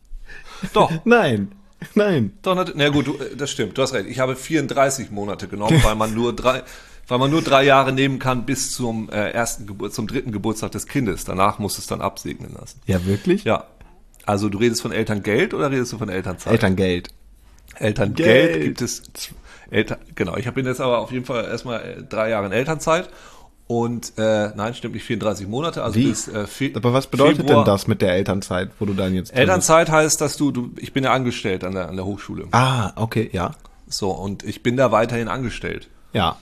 Doch, 0.72 0.90
Nein. 1.04 1.52
Nein. 1.94 2.32
Doch, 2.42 2.54
nat- 2.54 2.72
na 2.74 2.88
gut, 2.88 3.06
du, 3.06 3.14
äh, 3.18 3.36
das 3.36 3.50
stimmt, 3.50 3.76
du 3.76 3.82
hast 3.82 3.92
recht. 3.92 4.08
Ich 4.08 4.18
habe 4.18 4.36
34 4.36 5.10
Monate 5.10 5.48
genommen, 5.48 5.78
weil 5.84 5.94
man 5.94 6.14
nur 6.14 6.34
drei, 6.34 6.62
weil 7.08 7.18
man 7.18 7.30
nur 7.30 7.42
drei 7.42 7.64
Jahre 7.64 7.92
nehmen 7.92 8.18
kann 8.18 8.44
bis 8.46 8.72
zum 8.72 9.10
äh, 9.10 9.30
ersten 9.30 9.66
Geburt, 9.66 9.94
zum 9.94 10.06
dritten 10.06 10.32
Geburtstag 10.32 10.72
des 10.72 10.86
Kindes. 10.86 11.24
Danach 11.24 11.58
muss 11.58 11.78
es 11.78 11.86
dann 11.86 12.00
absegnen 12.00 12.54
lassen. 12.58 12.80
Ja, 12.86 13.04
wirklich? 13.04 13.44
Ja. 13.44 13.64
Also 14.26 14.48
du 14.48 14.58
redest 14.58 14.82
von 14.82 14.92
Elterngeld 14.92 15.52
oder 15.54 15.70
redest 15.70 15.92
du 15.92 15.98
von 15.98 16.08
Elternzeit? 16.08 16.52
Elterngeld. 16.52 17.08
Elterngeld 17.76 18.52
Geld. 18.52 18.62
gibt 18.64 18.82
es. 18.82 19.02
Eltern, 19.70 19.98
genau, 20.14 20.36
ich 20.36 20.50
bin 20.52 20.66
jetzt 20.66 20.80
aber 20.80 20.98
auf 20.98 21.10
jeden 21.10 21.24
Fall 21.24 21.44
erstmal 21.44 21.80
äh, 21.80 22.02
drei 22.02 22.30
Jahre 22.30 22.46
in 22.46 22.52
Elternzeit. 22.52 23.08
Und 23.66 24.12
äh, 24.18 24.50
nein, 24.54 24.74
stimmt 24.74 24.94
nicht, 24.94 25.04
34 25.06 25.48
Monate, 25.48 25.82
also 25.82 25.96
Wie? 25.98 26.08
bis 26.08 26.28
äh, 26.28 26.46
Fe 26.46 26.70
Aber 26.74 26.92
was 26.92 27.06
bedeutet 27.06 27.38
Februar. 27.38 27.64
denn 27.64 27.72
das 27.72 27.86
mit 27.86 28.02
der 28.02 28.12
Elternzeit, 28.12 28.70
wo 28.78 28.84
du 28.84 28.92
dann 28.92 29.14
jetzt? 29.14 29.34
Elternzeit 29.34 29.90
heißt, 29.90 30.20
dass 30.20 30.36
du, 30.36 30.50
du, 30.50 30.70
ich 30.76 30.92
bin 30.92 31.02
ja 31.04 31.12
angestellt 31.14 31.64
an 31.64 31.72
der, 31.72 31.88
an 31.88 31.96
der 31.96 32.04
Hochschule. 32.04 32.46
Ah, 32.52 32.92
okay, 32.96 33.30
ja. 33.32 33.52
So, 33.86 34.10
und 34.10 34.42
ich 34.42 34.62
bin 34.62 34.76
da 34.76 34.92
weiterhin 34.92 35.28
angestellt. 35.28 35.88
Ja. 36.12 36.36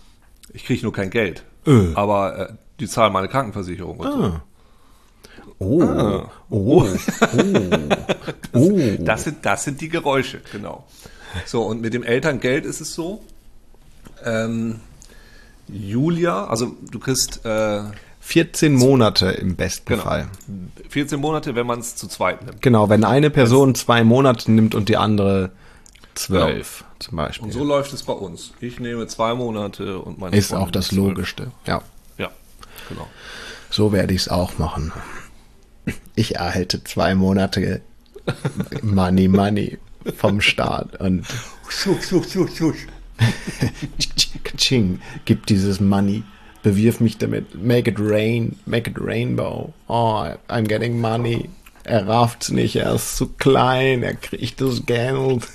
Ich 0.52 0.64
kriege 0.64 0.82
nur 0.82 0.92
kein 0.92 1.10
Geld. 1.10 1.44
Äh. 1.66 1.94
Aber 1.94 2.38
äh, 2.50 2.52
die 2.80 2.88
zahlen 2.88 3.12
meine 3.12 3.28
Krankenversicherung 3.28 3.98
und 3.98 4.12
so. 4.12 4.40
Oh, 5.58 5.82
Ah. 5.82 6.30
oh, 6.50 6.84
oh, 6.84 6.86
oh. 8.52 8.70
Das 8.98 9.24
sind, 9.24 9.44
das 9.46 9.64
sind 9.64 9.80
die 9.80 9.88
Geräusche, 9.88 10.40
genau. 10.50 10.84
So, 11.46 11.62
und 11.62 11.80
mit 11.80 11.94
dem 11.94 12.02
Elterngeld 12.02 12.64
ist 12.66 12.80
es 12.80 12.94
so, 12.94 13.22
ähm, 14.24 14.80
Julia, 15.68 16.46
also 16.46 16.76
du 16.90 16.98
kriegst 16.98 17.44
äh, 17.44 17.82
14 18.20 18.74
Monate 18.74 19.30
im 19.30 19.56
besten 19.56 19.84
genau, 19.88 20.02
Fall. 20.02 20.28
14 20.88 21.20
Monate, 21.20 21.54
wenn 21.54 21.66
man 21.66 21.80
es 21.80 21.96
zu 21.96 22.08
zweit 22.08 22.44
nimmt. 22.44 22.60
Genau, 22.62 22.88
wenn 22.88 23.04
eine 23.04 23.30
Person 23.30 23.74
zwei 23.74 24.04
Monate 24.04 24.50
nimmt 24.50 24.74
und 24.74 24.88
die 24.88 24.96
andere 24.96 25.50
zwölf 26.14 26.84
zum 26.98 27.16
Beispiel. 27.16 27.46
Und 27.46 27.52
so 27.52 27.64
läuft 27.64 27.92
es 27.92 28.02
bei 28.02 28.12
uns. 28.12 28.52
Ich 28.60 28.78
nehme 28.80 29.06
zwei 29.06 29.34
Monate 29.34 29.98
und 29.98 30.18
meine 30.18 30.36
ist 30.36 30.48
Freundin 30.48 30.66
auch 30.66 30.70
das. 30.70 30.92
Logischste. 30.92 31.50
Ja, 31.66 31.82
Ja, 32.18 32.30
genau. 32.88 33.06
so 33.70 33.92
werde 33.92 34.14
ich 34.14 34.22
es 34.22 34.28
auch 34.28 34.58
machen. 34.58 34.92
Ich 36.14 36.36
erhalte 36.36 36.84
zwei 36.84 37.14
Monate 37.14 37.80
Money, 38.82 39.28
Money 39.28 39.78
vom 40.16 40.40
Staat 40.40 41.00
und 41.00 41.24
Ching, 44.56 45.00
gib 45.24 45.46
dieses 45.46 45.80
Money, 45.80 46.22
bewirf 46.62 47.00
mich 47.00 47.18
damit, 47.18 47.54
make 47.62 47.90
it 47.90 47.96
rain, 47.98 48.58
make 48.66 48.90
it 48.90 48.96
rainbow. 49.00 49.72
Oh, 49.88 50.26
I'm 50.48 50.66
getting 50.66 51.00
money. 51.00 51.48
Er 51.84 52.06
rafft's 52.06 52.50
nicht, 52.50 52.76
er 52.76 52.94
ist 52.94 53.16
zu 53.16 53.28
klein, 53.28 54.02
er 54.02 54.14
kriegt 54.14 54.60
das 54.60 54.86
Geld. 54.86 55.46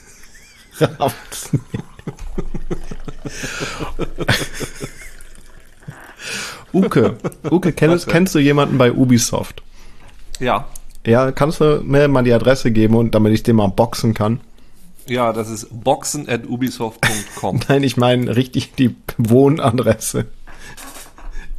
Uke, 6.74 7.18
Uke, 7.50 7.72
kennst, 7.74 8.08
kennst 8.08 8.36
du 8.36 8.40
jemanden 8.40 8.78
bei 8.78 8.92
Ubisoft? 8.92 9.64
Ja, 10.40 10.68
Ja, 11.06 11.32
kannst 11.32 11.62
du 11.62 11.82
mir 11.84 12.08
mal 12.08 12.24
die 12.24 12.34
Adresse 12.34 12.72
geben 12.72 12.96
und 12.96 13.16
damit 13.16 13.34
ich 13.34 13.44
den 13.44 13.56
mal 13.56 13.68
boxen 13.68 14.14
kann? 14.14 14.42
ja, 15.08 15.32
das 15.32 15.50
ist 15.50 15.68
boxen 15.72 16.28
at 16.28 16.46
ubisoft.com. 16.48 17.62
Nein, 17.70 17.84
ich 17.84 17.96
meine 17.96 18.36
richtig 18.36 18.74
die 18.74 18.94
Wohnadresse. 19.18 20.26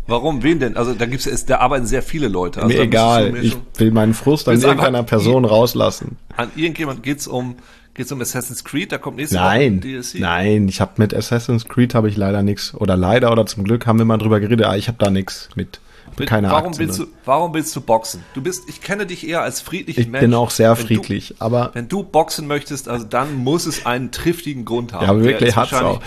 Warum? 0.07 0.43
Wen 0.43 0.59
denn? 0.59 0.77
Also 0.77 0.93
da 0.93 1.07
gibt's 1.07 1.27
es, 1.27 1.47
da 1.47 1.59
arbeiten 1.59 1.87
sehr 1.87 2.03
viele 2.03 2.29
Leute. 2.29 2.63
Also 2.63 2.77
mir 2.77 2.83
egal, 2.83 3.33
mir 3.33 3.41
ich 3.41 3.57
will 3.77 3.91
meinen 3.91 4.13
Frust 4.15 4.49
an 4.49 4.61
irgendeiner 4.61 5.03
Person 5.03 5.45
rauslassen. 5.47 6.19
an 6.37 6.51
irgendjemand 6.57 7.03
geht's 7.03 7.27
um 7.27 7.57
geht's 7.99 8.11
um 8.13 8.21
Assassin's 8.23 8.65
Creed, 8.65 8.91
da 8.93 8.97
kommt 8.99 9.19
nächste 9.19 9.37
Nein, 9.37 9.81
DLC. 9.83 10.15
nein, 10.21 10.67
ich 10.69 10.81
habe 10.81 10.93
mit 10.97 11.13
Assassin's 11.15 11.67
Creed 11.67 11.95
habe 11.95 12.09
ich 12.09 12.17
leider 12.17 12.43
nichts 12.43 12.73
oder 12.75 12.97
leider 12.97 13.31
oder 13.31 13.45
zum 13.45 13.65
Glück 13.65 13.87
haben 13.87 13.99
wir 13.99 14.07
mal 14.07 14.17
drüber 14.17 14.41
geredet, 14.41 14.65
aber 14.65 14.79
ich 14.79 14.89
habe 14.89 14.97
da 14.99 15.11
nichts 15.11 15.51
mit. 15.55 15.81
Mit- 16.19 16.29
Keine 16.31 16.51
warum 16.51 16.69
Aktien. 16.71 16.89
willst 16.89 16.99
du 17.01 17.07
warum 17.27 17.53
willst 17.55 17.77
du 17.77 17.81
boxen? 17.83 18.25
Du 18.35 18.41
bist 18.43 18.65
ich 18.69 18.81
kenne 18.81 19.05
dich 19.07 19.29
eher 19.29 19.43
als 19.43 19.61
friedlichen 19.61 20.01
ich 20.01 20.09
Mensch. 20.09 20.23
bin 20.23 20.35
auch 20.35 20.51
sehr 20.51 20.77
Wenn 20.77 20.87
friedlich, 20.87 21.35
aber 21.39 21.67
Du, 21.67 21.75
wenn 21.75 21.89
du 21.89 22.03
boxen 22.03 22.49
möchtest, 22.49 22.89
also 22.89 23.05
dann 23.05 23.35
muss 23.37 23.67
es 23.67 23.85
einen 23.87 24.11
triftigen 24.11 24.65
Grund 24.65 24.93
haben. 24.95 25.05
Ja, 25.05 25.11
aber 25.11 25.23
wirklich 25.23 25.55
hat's 25.55 25.71
wahrscheinlich 25.71 25.99
auch. 25.99 26.03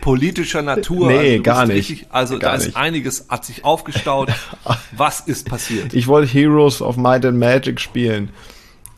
Politischer 0.00 0.62
Natur. 0.62 1.08
Nee, 1.08 1.32
also 1.34 1.42
gar 1.42 1.66
nicht. 1.66 1.90
Richtig, 1.90 2.06
also 2.10 2.38
Gar 2.38 2.52
da 2.52 2.56
ist 2.56 2.66
nicht. 2.66 2.76
einiges 2.76 3.26
hat 3.28 3.44
sich 3.44 3.64
aufgestaut. 3.64 4.30
Was 4.96 5.20
ist 5.20 5.48
passiert? 5.48 5.92
ich 5.94 6.06
wollte 6.08 6.32
Heroes 6.32 6.80
of 6.82 6.96
Might 6.96 7.24
and 7.24 7.38
Magic 7.38 7.78
spielen. 7.80 8.30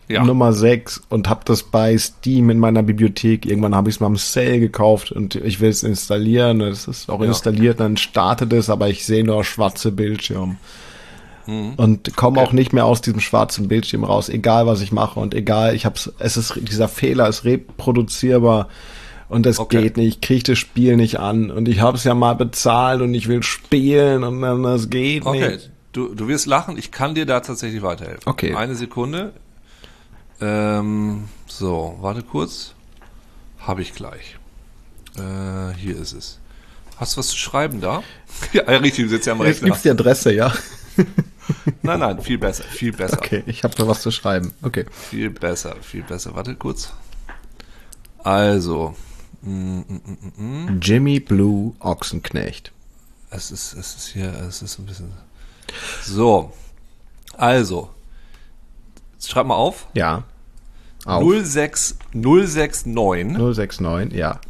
Ja. 0.09 0.23
Nummer 0.23 0.53
6 0.53 1.03
und 1.09 1.29
habe 1.31 1.41
das 1.47 1.63
bei 1.63 1.97
Steam 1.97 2.51
in 2.51 2.59
meiner 2.59 2.83
Bibliothek. 2.83 3.47
Irgendwann 3.47 3.75
habe 3.75 3.89
ich 3.89 3.97
es 3.97 4.01
mal 4.01 4.09
im 4.09 4.17
Sale 4.17 4.61
gekauft 4.61 5.13
und 5.13 5.35
ich 5.35 5.61
will 5.61 5.71
es 5.71 5.83
installieren. 5.83 6.61
Es 6.61 6.87
ist 6.87 7.09
auch 7.09 7.23
installiert, 7.23 7.81
dann 7.81 7.97
startet 7.97 8.53
es, 8.53 8.69
aber 8.69 8.89
ich 8.91 9.07
sehe 9.07 9.25
nur 9.25 9.45
schwarze 9.45 9.93
Bildschirm. 9.93 10.59
Und 11.47 12.17
komme 12.17 12.41
auch 12.41 12.53
nicht 12.53 12.73
mehr 12.73 12.87
aus 12.87 13.03
diesem 13.03 13.21
schwarzen 13.21 13.69
Bildschirm 13.69 14.03
raus, 14.03 14.31
egal 14.31 14.67
was 14.67 14.81
ich 14.81 14.93
mache 14.93 15.21
und 15.21 15.35
egal, 15.35 15.75
ich 15.75 15.85
hab's, 15.85 16.11
es 16.19 16.39
ist, 16.39 16.55
dieser 16.63 16.89
Fehler 16.89 17.29
ist 17.29 17.45
reproduzierbar 17.45 18.69
und 19.29 19.45
es 19.45 19.59
Okay. 19.59 19.83
geht 19.83 19.97
nicht, 19.99 20.09
ich 20.09 20.21
kriege 20.23 20.43
das 20.43 20.59
Spiel 20.59 20.97
nicht 20.97 21.21
an 21.21 21.51
und 21.51 21.69
ich 21.69 21.81
habe 21.81 21.99
es 21.99 22.05
ja 22.05 22.15
mal 22.15 22.33
bezahlt 22.35 23.03
und 23.03 23.13
ich 23.13 23.29
will 23.29 23.43
spielen 23.43 24.25
und 24.25 24.41
dann 24.41 24.63
das 24.63 24.89
geht 24.89 25.27
Okay, 25.27 25.53
nicht. 25.53 25.71
du, 25.93 26.15
du 26.15 26.29
wirst 26.29 26.47
lachen, 26.47 26.79
ich 26.79 26.91
kann 26.91 27.15
dir 27.15 27.27
da 27.27 27.41
tatsächlich 27.41 27.83
weiterhelfen. 27.83 28.23
Okay. 28.25 28.55
Eine 28.55 28.75
Sekunde. 28.75 29.35
Ähm, 30.45 31.29
so, 31.47 31.97
warte 32.01 32.23
kurz. 32.23 32.75
Habe 33.61 33.81
ich 33.81 33.95
gleich. 33.95 34.37
Äh, 35.17 35.75
hier 35.77 35.97
ist 35.97 36.13
es. 36.13 36.39
Hast 36.99 37.15
du 37.15 37.19
was 37.21 37.29
zu 37.29 37.37
schreiben 37.39 37.81
da? 37.81 38.03
ja, 38.53 38.63
richtig, 38.65 39.05
du 39.05 39.09
sitzt 39.11 39.27
ja 39.27 39.33
am 39.33 39.39
Jetzt 39.41 39.57
Rechner. 39.57 39.69
gibt's 39.69 39.83
die 39.83 39.91
Adresse, 39.91 40.33
ja? 40.35 40.53
Nein, 41.83 42.01
nein, 42.01 42.23
viel 42.23 42.39
besser, 42.39 42.65
viel 42.65 42.93
besser. 42.93 43.19
Okay, 43.19 43.43
ich 43.47 43.65
habe 43.65 43.75
da 43.75 43.87
was 43.87 44.01
zu 44.01 44.11
schreiben. 44.11 44.55
Okay. 44.63 44.87
Viel 44.91 45.29
besser, 45.31 45.77
viel 45.83 46.03
besser. 46.03 46.35
Warte 46.35 46.55
kurz. 46.55 46.93
Also, 48.23 48.95
mm, 49.43 49.51
mm, 49.51 50.01
mm, 50.37 50.43
mm, 50.45 50.81
Jimmy 50.81 51.21
Blue 51.21 51.75
Ochsenknecht. 51.81 52.73
es 53.31 53.51
ist, 53.51 53.75
es 53.75 53.95
ist 53.97 54.09
hier, 54.09 54.33
es 54.49 54.63
ist 54.63 54.79
ein 54.79 54.87
bisschen. 54.87 55.13
So, 56.03 56.53
also, 57.37 57.91
schreib 59.21 59.47
mal 59.47 59.57
auf. 59.57 59.87
Ja. 59.95 60.25
Auf. 61.05 61.23
06, 61.45 61.97
069 62.13 63.37
069, 63.37 64.13
ja. 64.19 64.41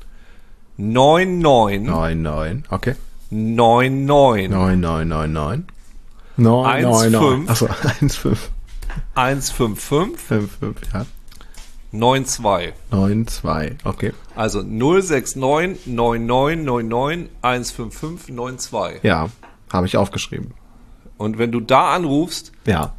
99 0.77 1.89
99, 1.89 2.65
okay. 2.71 2.95
99 3.31 4.49
9999. 4.51 5.65
999. 6.37 7.47
15. 7.47 7.49
Achso, 7.49 7.67
15. 7.67 8.37
155 9.15 10.21
55, 10.21 10.93
ja. 10.93 11.07
92. 11.93 12.75
92, 12.91 13.87
okay. 13.87 14.13
Also 14.35 14.63
069 14.63 15.87
9999 15.87 17.31
155 17.43 18.35
92. 18.35 19.03
Ja, 19.05 19.29
habe 19.73 19.87
ich 19.87 19.97
aufgeschrieben. 19.97 20.53
Und 21.17 21.39
wenn 21.39 21.53
du 21.53 21.61
da 21.61 21.95
anrufst, 21.95 22.51
Ja. 22.67 22.95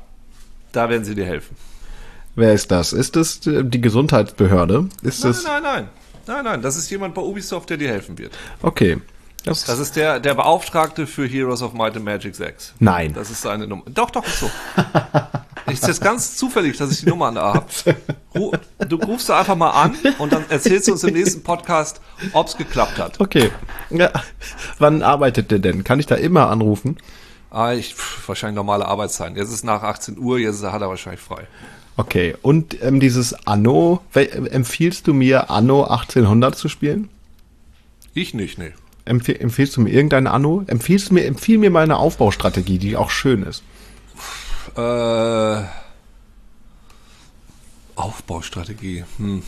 da 0.71 0.89
werden 0.89 1.03
sie 1.03 1.15
dir 1.15 1.25
helfen. 1.25 1.55
Wer 2.35 2.53
ist 2.53 2.71
das? 2.71 2.93
Ist 2.93 3.15
das 3.15 3.45
äh, 3.47 3.63
die 3.63 3.81
Gesundheitsbehörde? 3.81 4.89
Ist 5.01 5.23
Nein, 5.23 5.33
das. 5.33 5.43
nein, 5.43 5.63
nein. 5.63 5.89
Nein, 6.27 6.43
nein, 6.43 6.61
das 6.61 6.75
ist 6.75 6.89
jemand 6.89 7.13
bei 7.13 7.21
Ubisoft, 7.21 7.69
der 7.69 7.77
dir 7.77 7.89
helfen 7.89 8.17
wird. 8.17 8.33
Okay. 8.61 8.97
Das, 9.43 9.63
Das 9.63 9.77
ist 9.77 9.95
der, 9.95 10.19
der 10.19 10.33
Beauftragte 10.33 11.05
für 11.05 11.27
Heroes 11.27 11.61
of 11.61 11.73
Might 11.73 11.95
and 11.95 12.03
Magic 12.03 12.35
6. 12.35 12.73
Nein. 12.79 13.13
Das 13.13 13.29
ist 13.29 13.41
seine 13.43 13.67
Nummer. 13.67 13.83
Doch, 13.93 14.09
doch, 14.09 14.25
ist 14.25 14.39
so. 14.39 14.49
Ich 15.67 15.73
ist 15.73 15.87
jetzt 15.87 16.01
ganz 16.01 16.35
zufällig, 16.35 16.77
dass 16.77 16.91
ich 16.91 17.01
die 17.01 17.05
Nummer 17.09 17.27
an 17.27 17.35
da 17.35 17.53
habe. 17.53 17.65
Du 18.89 18.95
rufst 18.95 19.29
da 19.29 19.39
einfach 19.39 19.55
mal 19.55 19.69
an 19.69 19.95
und 20.17 20.33
dann 20.33 20.45
erzählst 20.49 20.87
du 20.87 20.93
uns 20.93 21.03
im 21.03 21.13
nächsten 21.13 21.43
Podcast, 21.43 22.01
ob's 22.33 22.57
geklappt 22.57 22.97
hat. 22.97 23.19
okay. 23.19 23.51
Ja. 23.91 24.09
Wann 24.79 25.03
arbeitet 25.03 25.51
der 25.51 25.59
denn? 25.59 25.83
Kann 25.83 25.99
ich 25.99 26.07
da 26.07 26.15
immer 26.15 26.49
anrufen? 26.49 26.97
Ah, 27.51 27.73
ich, 27.73 27.93
pff, 27.93 28.27
wahrscheinlich 28.27 28.55
normale 28.55 28.85
Arbeitszeiten. 28.87 29.37
Jetzt 29.37 29.53
ist 29.53 29.63
nach 29.63 29.83
18 29.83 30.17
Uhr, 30.17 30.39
jetzt 30.39 30.63
hat 30.63 30.81
er 30.81 30.89
wahrscheinlich 30.89 31.21
frei. 31.21 31.45
Okay. 31.97 32.35
Und 32.41 32.81
ähm, 32.81 32.99
dieses 32.99 33.33
Anno, 33.47 34.01
empfiehlst 34.13 35.07
du 35.07 35.13
mir 35.13 35.49
Anno 35.49 35.83
1800 35.83 36.55
zu 36.55 36.69
spielen? 36.69 37.09
Ich 38.13 38.33
nicht, 38.33 38.57
nee. 38.57 38.73
Empf 39.05 39.29
empfiehlst 39.29 39.77
du 39.77 39.81
mir 39.81 39.91
irgendein 39.91 40.25
Anno? 40.25 40.63
Empfiehlst 40.67 41.09
du 41.09 41.13
mir, 41.13 41.25
empfiehl 41.25 41.57
mir 41.57 41.69
mal 41.69 41.83
eine 41.83 41.97
Aufbaustrategie, 41.97 42.79
die 42.79 42.97
auch 42.97 43.11
schön 43.11 43.43
ist. 43.43 43.63
Äh, 44.75 45.63
Aufbaustrategie. 47.95 49.05
Hm. 49.17 49.43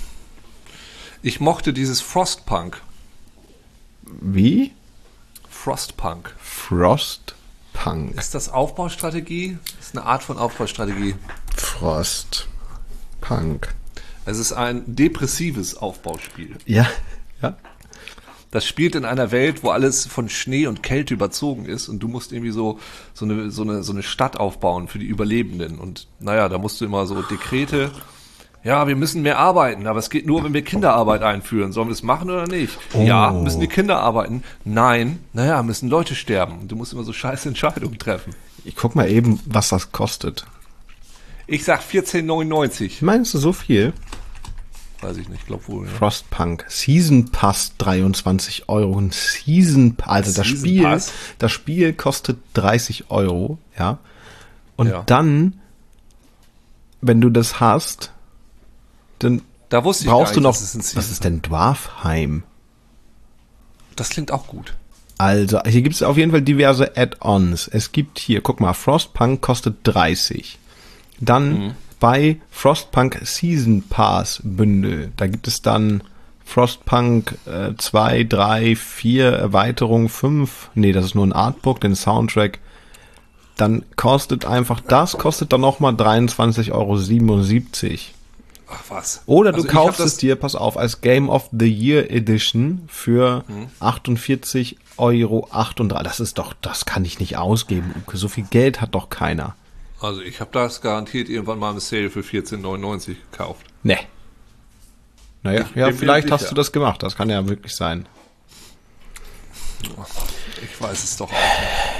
Ich 1.21 1.39
mochte 1.39 1.73
dieses 1.73 2.01
Frostpunk. 2.01 2.81
Wie? 4.03 4.71
Frostpunk. 5.49 6.35
Frostpunk. 7.87 8.17
Ist 8.17 8.35
das 8.35 8.49
Aufbaustrategie? 8.49 9.57
Das 9.77 9.87
ist 9.87 9.97
eine 9.97 10.05
Art 10.05 10.23
von 10.23 10.37
Aufbaustrategie. 10.37 11.15
Frostpunk. 11.55 12.49
Es 14.25 14.37
ist 14.39 14.51
ein 14.51 14.83
depressives 14.87 15.77
Aufbauspiel. 15.77 16.57
Ja. 16.65 16.87
Ja. 17.41 17.55
Das 18.51 18.65
spielt 18.65 18.95
in 18.95 19.05
einer 19.05 19.31
Welt, 19.31 19.63
wo 19.63 19.69
alles 19.69 20.05
von 20.05 20.29
Schnee 20.29 20.67
und 20.67 20.81
Kälte 20.81 21.13
überzogen 21.13 21.65
ist 21.65 21.89
und 21.89 21.99
du 21.99 22.07
musst 22.07 22.31
irgendwie 22.31 22.51
so, 22.51 22.79
so, 23.13 23.25
eine, 23.25 23.51
so, 23.51 23.63
eine, 23.63 23.83
so 23.83 23.91
eine 23.91 24.03
Stadt 24.03 24.37
aufbauen 24.37 24.87
für 24.87 24.99
die 24.99 25.05
Überlebenden. 25.05 25.79
Und 25.79 26.07
naja, 26.19 26.47
da 26.49 26.57
musst 26.57 26.79
du 26.81 26.85
immer 26.85 27.05
so 27.05 27.21
Dekrete. 27.21 27.91
Ja, 28.67 28.85
wir 28.85 28.97
müssen 28.97 29.21
mehr 29.21 29.37
arbeiten, 29.37 29.87
aber 29.87 29.97
es 29.99 30.09
geht 30.09 30.25
nur, 30.27 30.43
wenn 30.43 30.53
wir 30.53 30.61
Kinderarbeit 30.61 31.21
einführen. 31.21 31.71
Sollen 31.71 31.87
wir 31.87 31.93
es 31.93 32.03
machen 32.03 32.29
oder 32.29 32.47
nicht? 32.47 32.77
Ja, 32.99 33.31
müssen 33.31 33.61
die 33.61 33.67
Kinder 33.69 34.01
arbeiten? 34.01 34.43
Nein. 34.65 35.19
Naja, 35.31 35.63
müssen 35.63 35.87
Leute 35.89 36.15
sterben. 36.15 36.67
Du 36.67 36.75
musst 36.75 36.91
immer 36.91 37.05
so 37.05 37.13
scheiß 37.13 37.45
Entscheidungen 37.45 37.97
treffen. 37.97 38.35
Ich 38.65 38.75
guck 38.75 38.93
mal 38.93 39.09
eben, 39.09 39.39
was 39.45 39.69
das 39.69 39.93
kostet. 39.93 40.45
Ich 41.47 41.63
sag 41.63 41.79
14,99. 41.79 43.05
Meinst 43.05 43.33
du 43.33 43.37
so 43.37 43.53
viel? 43.53 43.93
Weiß 44.99 45.15
ich 45.15 45.29
nicht, 45.29 45.47
glaub 45.47 45.69
wohl. 45.69 45.85
Ja. 45.85 45.93
Frostpunk 45.93 46.65
Season 46.67 47.31
Pass 47.31 47.71
23 47.77 48.67
Euro. 48.67 48.91
Und 48.91 49.13
Season 49.13 49.95
also 50.03 50.33
das 50.33 50.45
Season 50.45 50.59
Spiel, 50.59 50.83
Pass? 50.83 51.13
das 51.39 51.53
Spiel 51.53 51.93
kostet 51.93 52.37
30 52.55 53.11
Euro, 53.11 53.59
ja. 53.79 53.99
Und 54.75 54.89
Ja. 54.89 55.03
dann, 55.05 55.61
wenn 56.99 57.21
du 57.21 57.29
das 57.29 57.61
hast, 57.61 58.11
dann 59.19 59.41
Da 59.69 59.83
wusste 59.83 60.05
ich 60.05 60.09
brauchst 60.09 60.35
du 60.35 60.41
noch, 60.41 60.55
ein 60.55 60.81
was 60.95 61.11
ist 61.11 61.23
denn 61.23 61.41
Dwarfheim? 61.41 62.43
Das 63.95 64.09
klingt 64.09 64.31
auch 64.31 64.47
gut. 64.47 64.75
Also, 65.17 65.59
hier 65.63 65.81
gibt 65.81 65.95
es 65.95 66.03
auf 66.03 66.17
jeden 66.17 66.31
Fall 66.31 66.43
diverse 66.43 66.95
Add-ons. 66.95 67.67
Es 67.67 67.91
gibt 67.91 68.19
hier, 68.19 68.41
guck 68.41 68.59
mal, 68.59 68.73
Frostpunk 68.73 69.41
kostet 69.41 69.77
30. 69.83 70.59
Dann 71.19 71.75
bei 71.99 72.37
Frostpunk 72.51 73.19
Season 73.23 73.83
Pass 73.89 74.41
Bündel, 74.43 75.11
da 75.17 75.25
gibt 75.25 75.47
es 75.47 75.63
dann 75.63 76.03
Frostpunk 76.45 77.37
äh, 77.45 77.73
2, 77.75 78.23
3, 78.23 78.75
4, 78.75 79.25
Erweiterung 79.25 80.07
5. 80.07 80.69
Nee, 80.75 80.91
das 80.93 81.05
ist 81.05 81.15
nur 81.15 81.25
ein 81.25 81.33
Artbook, 81.33 81.81
den 81.81 81.95
Soundtrack. 81.95 82.59
Dann 83.57 83.83
kostet 83.95 84.45
einfach, 84.45 84.79
das 84.79 85.17
kostet 85.17 85.51
dann 85.51 85.61
nochmal 85.61 85.93
23,77 85.93 86.71
Euro. 86.71 86.97
Ach 88.69 88.83
was. 88.89 89.21
Oder 89.25 89.51
du 89.53 89.57
Also 89.59 89.67
kaufst 89.69 89.99
das- 90.01 90.07
es 90.13 90.17
dir, 90.17 90.35
pass 90.35 90.53
auf, 90.55 90.75
als 90.77 90.99
Game 91.01 91.29
of 91.29 91.49
the 91.57 91.67
Year 91.71 92.11
Edition 92.11 92.83
für 92.89 93.43
Mhm. 93.47 93.67
48,38 93.79 94.77
Euro. 94.97 95.47
Das 96.03 96.19
ist 96.19 96.37
doch, 96.37 96.53
das 96.61 96.85
kann 96.85 97.05
ich 97.05 97.19
nicht 97.19 97.37
ausgeben, 97.37 97.93
Uke. 97.97 98.17
So 98.17 98.27
viel 98.27 98.43
Geld 98.45 98.81
hat 98.81 98.93
doch 98.95 99.09
keiner. 99.09 99.55
Also 100.01 100.21
ich 100.21 100.41
habe 100.41 100.51
das 100.51 100.81
garantiert 100.81 101.29
irgendwann 101.29 101.59
mal 101.59 101.71
im 101.71 101.79
Sale 101.79 102.09
für 102.09 102.21
14,99 102.23 103.15
gekauft. 103.31 103.65
Nee. 103.83 103.97
Naja, 105.43 105.65
Ich 105.69 105.75
ja, 105.75 105.91
vielleicht 105.93 106.29
hast 106.31 106.51
du 106.51 106.55
das 106.55 106.71
gemacht. 106.71 107.01
Das 107.03 107.15
kann 107.15 107.29
ja 107.29 107.47
wirklich 107.47 107.73
sein. 107.75 108.05
Ich 110.61 110.81
weiß 110.81 111.03
es 111.03 111.15
doch 111.17 111.29
auch 111.29 111.31
nicht. 111.31 111.96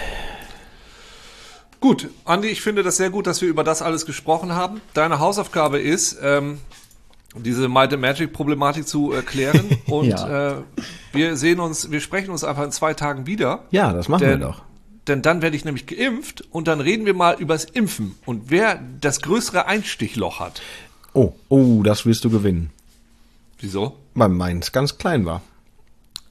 Gut, 1.80 2.10
Andi, 2.26 2.48
ich 2.48 2.62
finde 2.62 2.84
das 2.84 2.98
sehr 2.98 3.10
gut, 3.10 3.28
dass 3.28 3.42
wir 3.42 3.50
über 3.50 3.63
das 3.63 3.82
alles 3.82 4.06
gesprochen 4.06 4.54
haben. 4.54 4.82
Deine 4.94 5.20
Hausaufgabe 5.20 5.80
ist, 5.80 6.18
ähm, 6.22 6.60
diese 7.36 7.68
Might 7.68 7.94
and 7.94 8.02
Magic 8.02 8.34
Problematik 8.34 8.88
zu 8.88 9.12
erklären. 9.12 9.78
Und 9.88 10.08
Ja. 10.08 10.54
äh, 10.58 10.62
wir 11.13 11.38
sehen 11.38 11.60
uns, 11.60 11.92
wir 11.92 12.02
sprechen 12.02 12.32
uns 12.32 12.44
einfach 12.44 12.63
in 12.63 12.72
zwei 12.72 12.94
Tagen 12.94 13.28
wieder. 13.28 13.63
Ja, 13.72 13.94
das 13.94 14.08
machen 14.10 14.22
Denn, 14.22 14.40
wir 14.40 14.48
doch. 14.48 14.62
denn 15.08 15.22
dann 15.22 15.42
werde 15.44 15.56
ich 15.56 15.66
nämlich 15.66 15.86
geimpft 15.86 16.44
und 16.52 16.68
dann 16.68 16.82
reden 16.82 17.06
wir 17.06 17.13
mal 17.13 17.36
übers 17.40 17.66
Impfen 17.66 18.16
und 18.26 18.50
wer 18.50 18.80
das 19.00 19.22
größere 19.22 19.68
Einstichloch 19.68 20.40
hat. 20.40 20.62
Oh, 21.13 21.34
oh, 21.50 21.82
das 21.84 22.06
wirst 22.06 22.26
du 22.26 22.30
gewinnen. 22.30 22.72
Wieso? 23.60 23.96
Weil 24.16 24.30
meins 24.30 24.72
ganz 24.72 24.98
klein 24.98 25.26
war. 25.26 25.42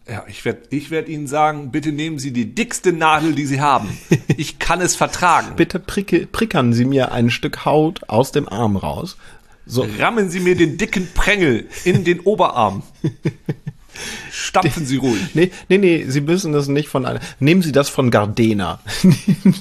Ja, 0.08 0.24
ich 0.28 0.44
werde 0.44 0.62
ich 0.70 0.90
werd 0.90 1.08
Ihnen 1.08 1.26
sagen, 1.26 1.72
bitte 1.72 1.90
nehmen 1.90 2.18
Sie 2.20 2.32
die 2.32 2.54
dickste 2.54 2.92
Nadel, 2.92 3.34
die 3.34 3.46
Sie 3.46 3.60
haben. 3.60 3.88
Ich 4.38 4.58
kann 4.58 4.80
es 4.82 4.94
vertragen. 4.96 5.56
Bitte 5.56 5.78
pricke, 5.80 6.26
prickern 6.26 6.72
Sie 6.74 6.84
mir 6.84 7.10
ein 7.12 7.30
Stück 7.30 7.64
Haut 7.64 8.08
aus 8.08 8.32
dem 8.32 8.48
Arm 8.48 8.76
raus. 8.76 9.16
So, 9.64 9.86
Rammen 9.98 10.28
Sie 10.28 10.40
mir 10.40 10.54
den 10.56 10.76
dicken 10.76 11.08
Prängel 11.14 11.66
in 11.84 12.04
den 12.04 12.20
Oberarm. 12.20 12.82
Stampfen 14.30 14.84
Sie 14.84 14.98
ruhig. 14.98 15.34
nee, 15.34 15.50
nee, 15.70 15.78
nee, 15.78 16.04
Sie 16.06 16.20
müssen 16.20 16.52
das 16.52 16.68
nicht 16.68 16.88
von 16.88 17.06
einer. 17.06 17.20
Nehmen 17.40 17.62
Sie 17.62 17.72
das 17.72 17.88
von 17.88 18.10
Gardena. 18.10 18.80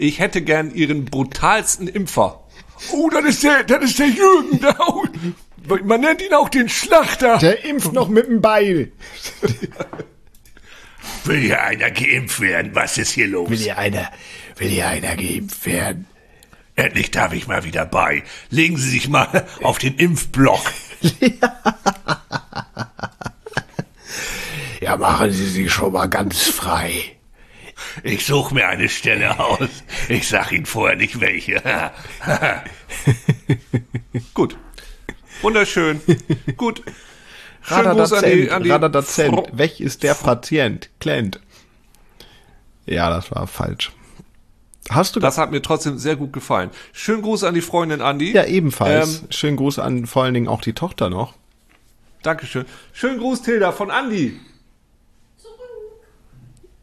Ich 0.00 0.20
hätte 0.20 0.42
gern 0.42 0.72
Ihren 0.72 1.06
brutalsten 1.06 1.88
Impfer. 1.88 2.44
Oh, 2.92 3.10
das 3.10 3.24
ist 3.24 3.42
der, 3.42 3.64
das 3.64 3.82
ist 3.82 3.98
der 3.98 4.06
Jürgen. 4.08 4.60
da. 4.60 4.76
Oh, 4.86 5.02
Man 5.84 6.00
nennt 6.00 6.22
ihn 6.22 6.32
auch 6.34 6.48
den 6.48 6.68
Schlachter. 6.68 7.38
Der 7.38 7.64
impft 7.64 7.92
noch 7.92 8.08
mit 8.08 8.26
dem 8.26 8.40
Beil. 8.40 8.92
Will 11.24 11.40
hier 11.40 11.62
einer 11.62 11.90
geimpft 11.90 12.40
werden? 12.40 12.74
Was 12.74 12.98
ist 12.98 13.10
hier 13.12 13.28
los? 13.28 13.50
Will 13.50 13.58
hier 13.58 13.78
einer, 13.78 14.10
will 14.56 14.68
hier 14.68 14.88
einer 14.88 15.16
geimpft 15.16 15.66
werden? 15.66 16.06
Endlich 16.74 17.10
darf 17.10 17.32
ich 17.32 17.46
mal 17.46 17.64
wieder 17.64 17.84
bei. 17.86 18.22
Legen 18.50 18.76
Sie 18.76 18.88
sich 18.88 19.08
mal 19.08 19.46
auf 19.62 19.78
den 19.78 19.96
Impfblock. 19.96 20.62
Ja, 24.80 24.96
machen 24.96 25.30
Sie 25.32 25.46
sich 25.46 25.70
schon 25.70 25.92
mal 25.92 26.08
ganz 26.08 26.44
frei. 26.44 27.16
Ich 28.04 28.24
suche 28.24 28.54
mir 28.54 28.68
eine 28.68 28.88
Stelle 28.88 29.38
aus. 29.38 29.68
Ich 30.08 30.28
sag 30.28 30.50
Ihnen 30.52 30.64
vorher 30.64 30.96
nicht 30.96 31.20
welche. 31.20 31.62
Gut. 34.34 34.56
Wunderschön. 35.42 36.00
Gut. 36.56 36.82
Radadazent, 37.64 38.50
Radadazent. 38.50 39.42
Welch 39.52 39.80
ist 39.80 40.02
der 40.02 40.14
Patient? 40.14 40.88
Klient. 41.00 41.40
Ja, 42.86 43.10
das 43.10 43.30
war 43.30 43.46
falsch. 43.46 43.92
Hast 44.90 45.16
du 45.16 45.20
Das 45.20 45.36
hat 45.36 45.50
mir 45.50 45.60
trotzdem 45.60 45.98
sehr 45.98 46.16
gut 46.16 46.32
gefallen. 46.32 46.70
Schönen 46.94 47.20
Gruß 47.20 47.44
an 47.44 47.52
die 47.52 47.60
Freundin 47.60 48.00
Andi. 48.00 48.32
Ja, 48.32 48.44
ebenfalls. 48.46 49.20
Ähm, 49.20 49.26
Schönen 49.30 49.56
Gruß 49.58 49.78
an 49.80 50.06
vor 50.06 50.24
allen 50.24 50.32
Dingen 50.32 50.48
auch 50.48 50.62
die 50.62 50.72
Tochter 50.72 51.10
noch. 51.10 51.34
Dankeschön. 52.22 52.64
Schönen 52.94 53.18
Gruß, 53.18 53.42
Tilda, 53.42 53.72
von 53.72 53.90
Andi. 53.90 54.40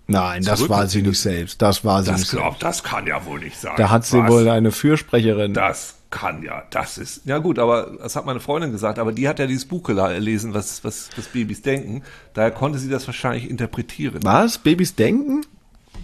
Nein, 0.07 0.43
das 0.43 0.59
Zurück- 0.59 0.69
war 0.69 0.87
sie 0.87 1.01
nicht 1.01 1.19
selbst. 1.19 1.61
Das 1.63 1.83
war 1.83 2.03
sie 2.03 2.11
Das 2.11 2.19
nicht 2.19 2.29
selbst. 2.29 2.43
glaubt, 2.43 2.61
das 2.63 2.83
kann 2.83 3.07
ja 3.07 3.25
wohl 3.25 3.39
nicht 3.39 3.57
sein. 3.57 3.73
Da 3.77 3.89
hat 3.89 4.05
sie 4.05 4.19
Was? 4.21 4.29
wohl 4.29 4.47
eine 4.49 4.71
Fürsprecherin. 4.71 5.55
Das 5.55 5.95
kann 6.15 6.43
ja, 6.43 6.63
das 6.69 6.97
ist. 6.97 7.25
Ja 7.25 7.39
gut, 7.39 7.59
aber 7.59 7.97
das 8.01 8.15
hat 8.15 8.25
meine 8.25 8.39
Freundin 8.39 8.71
gesagt, 8.71 8.99
aber 8.99 9.11
die 9.11 9.27
hat 9.27 9.37
ja 9.37 9.47
dieses 9.47 9.65
Buch 9.65 9.83
gelesen, 9.83 10.53
was, 10.53 10.81
was, 10.85 11.09
was 11.17 11.27
Babys 11.27 11.61
denken. 11.61 12.03
Daher 12.33 12.51
konnte 12.51 12.79
sie 12.79 12.89
das 12.89 13.05
wahrscheinlich 13.05 13.49
interpretieren. 13.49 14.19
Was? 14.23 14.57
Babys 14.57 14.95
denken? 14.95 15.45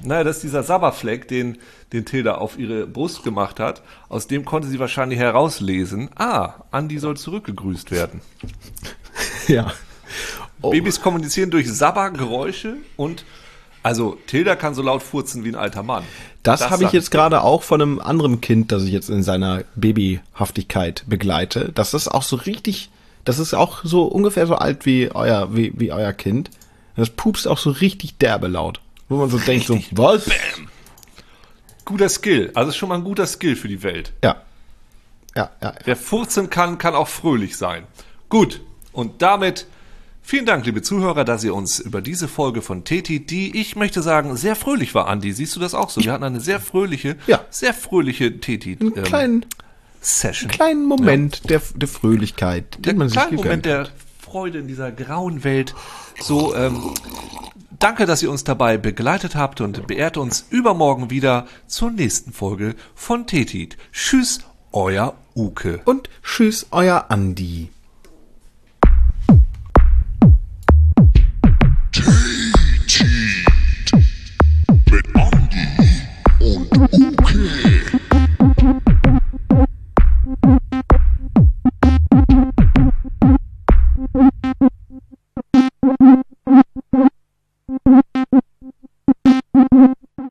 Naja, 0.04 0.26
das 0.26 0.38
ist 0.38 0.44
dieser 0.44 0.64
Sabberfleck, 0.64 1.30
den, 1.30 1.60
den 1.94 2.04
Tilda 2.04 2.36
auf 2.36 2.60
ihre 2.60 2.88
Brust 2.88 3.24
gemacht 3.24 3.62
hat. 3.62 3.84
Aus 4.10 4.28
dem 4.28 4.44
konnte 4.44 4.68
sie 4.68 4.80
wahrscheinlich 4.80 5.18
herauslesen, 5.18 6.10
ah, 6.18 6.56
Andi 6.72 7.00
soll 7.00 7.16
zurückgegrüßt 7.16 7.92
werden. 7.92 8.22
Ja. 9.48 9.74
Oh. 10.62 10.70
Babys 10.70 11.02
kommunizieren 11.02 11.50
durch 11.50 11.72
Sabbergeräusche 11.72 12.78
und 12.96 13.26
also 13.84 14.18
Tilda 14.28 14.56
kann 14.56 14.76
so 14.76 14.82
laut 14.82 15.02
furzen 15.02 15.44
wie 15.44 15.50
ein 15.50 15.56
alter 15.56 15.84
Mann. 15.84 16.04
Das, 16.44 16.70
habe 16.70 16.84
ich 16.86 16.92
jetzt 16.92 17.12
gerade 17.12 17.44
auch 17.44 17.64
von 17.64 17.82
einem 17.82 18.00
anderen 18.00 18.42
Kind, 18.42 18.72
das 18.72 18.84
ich 18.84 18.92
jetzt 18.92 19.10
in 19.10 19.24
seiner 19.24 19.64
Babyhaftigkeit 19.76 21.04
begleite. 21.08 21.72
Das 21.74 21.94
ist 21.94 22.08
auch 22.08 22.24
so 22.24 22.36
richtig, 22.36 22.90
das 23.26 23.40
ist 23.40 23.54
auch 23.54 23.84
so 23.84 24.04
ungefähr 24.04 24.48
so 24.48 24.56
alt 24.56 24.86
wie 24.86 25.12
euer, 25.14 25.56
wie, 25.56 25.74
wie 25.76 25.92
euer 25.92 26.14
Kind. 26.14 26.50
Das 26.96 27.10
pupst 27.10 27.48
auch 27.48 27.58
so 27.58 27.72
richtig 27.72 28.18
derbe 28.18 28.48
laut. 28.48 28.82
Wo 29.10 29.18
man 29.18 29.30
so 29.30 29.38
denkt, 29.46 29.68
so, 29.68 29.80
was? 29.92 30.30
Guter 31.86 32.10
Skill, 32.10 32.52
also 32.54 32.70
ist 32.70 32.78
schon 32.78 32.90
mal 32.90 32.96
ein 32.96 33.04
guter 33.04 33.28
Skill 33.28 33.56
für 33.56 33.68
die 33.68 33.84
Welt. 33.84 34.14
Ja. 34.24 34.42
Ja, 35.36 35.50
ja. 35.62 35.74
Wer 35.86 35.96
furzen 35.96 36.50
kann, 36.50 36.78
kann 36.78 36.94
auch 36.94 37.08
fröhlich 37.08 37.56
sein. 37.56 37.84
Gut, 38.30 38.62
und 38.92 39.22
damit 39.22 39.66
vielen 40.22 40.46
Dank, 40.46 40.66
liebe 40.66 40.82
Zuhörer, 40.82 41.24
dass 41.26 41.44
ihr 41.44 41.54
uns 41.56 41.80
über 41.80 42.02
diese 42.02 42.28
Folge 42.28 42.62
von 42.62 42.84
Teti, 42.84 43.20
die 43.26 43.60
ich 43.60 43.76
möchte 43.76 44.02
sagen, 44.02 44.36
sehr 44.38 44.56
fröhlich 44.56 44.96
war, 44.96 45.08
Andi. 45.08 45.32
Siehst 45.34 45.56
du 45.56 45.60
das 45.60 45.74
auch 45.74 45.90
so? 45.90 46.04
Wir 46.04 46.14
hatten 46.14 46.24
eine 46.24 46.40
sehr 46.40 46.60
fröhliche, 46.60 47.18
Ja. 47.28 47.42
sehr 47.50 47.74
fröhliche 47.74 48.40
Teti 48.40 48.78
Einen 48.80 48.96
ähm, 48.98 49.04
kleinen, 49.04 49.46
Session. 50.02 50.50
kleinen 50.50 50.86
Moment 50.86 51.50
der, 51.50 51.62
der 51.76 51.88
Fröhlichkeit, 51.88 52.78
der 52.80 52.96
man 52.96 53.10
sich 53.10 53.18
kleine 53.20 53.36
Moment 53.36 53.66
der 53.66 53.88
Freude 54.20 54.60
in 54.60 54.68
dieser 54.68 54.92
grauen 54.92 55.44
Welt. 55.44 55.76
So, 56.22 56.56
ähm, 56.56 56.82
danke, 57.78 58.06
dass 58.06 58.24
ihr 58.24 58.32
uns 58.32 58.44
dabei 58.44 58.78
begleitet 58.78 59.36
habt 59.36 59.62
und 59.62 59.86
beehrt 59.88 60.18
uns 60.18 60.46
übermorgen 60.50 61.10
wieder 61.10 61.48
zur 61.68 61.92
nächsten 61.92 62.32
Folge 62.32 62.76
von 62.96 63.28
Tetit. 63.28 63.78
Tschüss, 63.92 64.40
euer 64.72 65.16
Uke. 65.36 65.82
Und 65.86 66.10
tschüss, 66.24 66.68
euer 66.72 67.06
Andi. 67.10 67.70
Mm-hmm. 76.82 77.10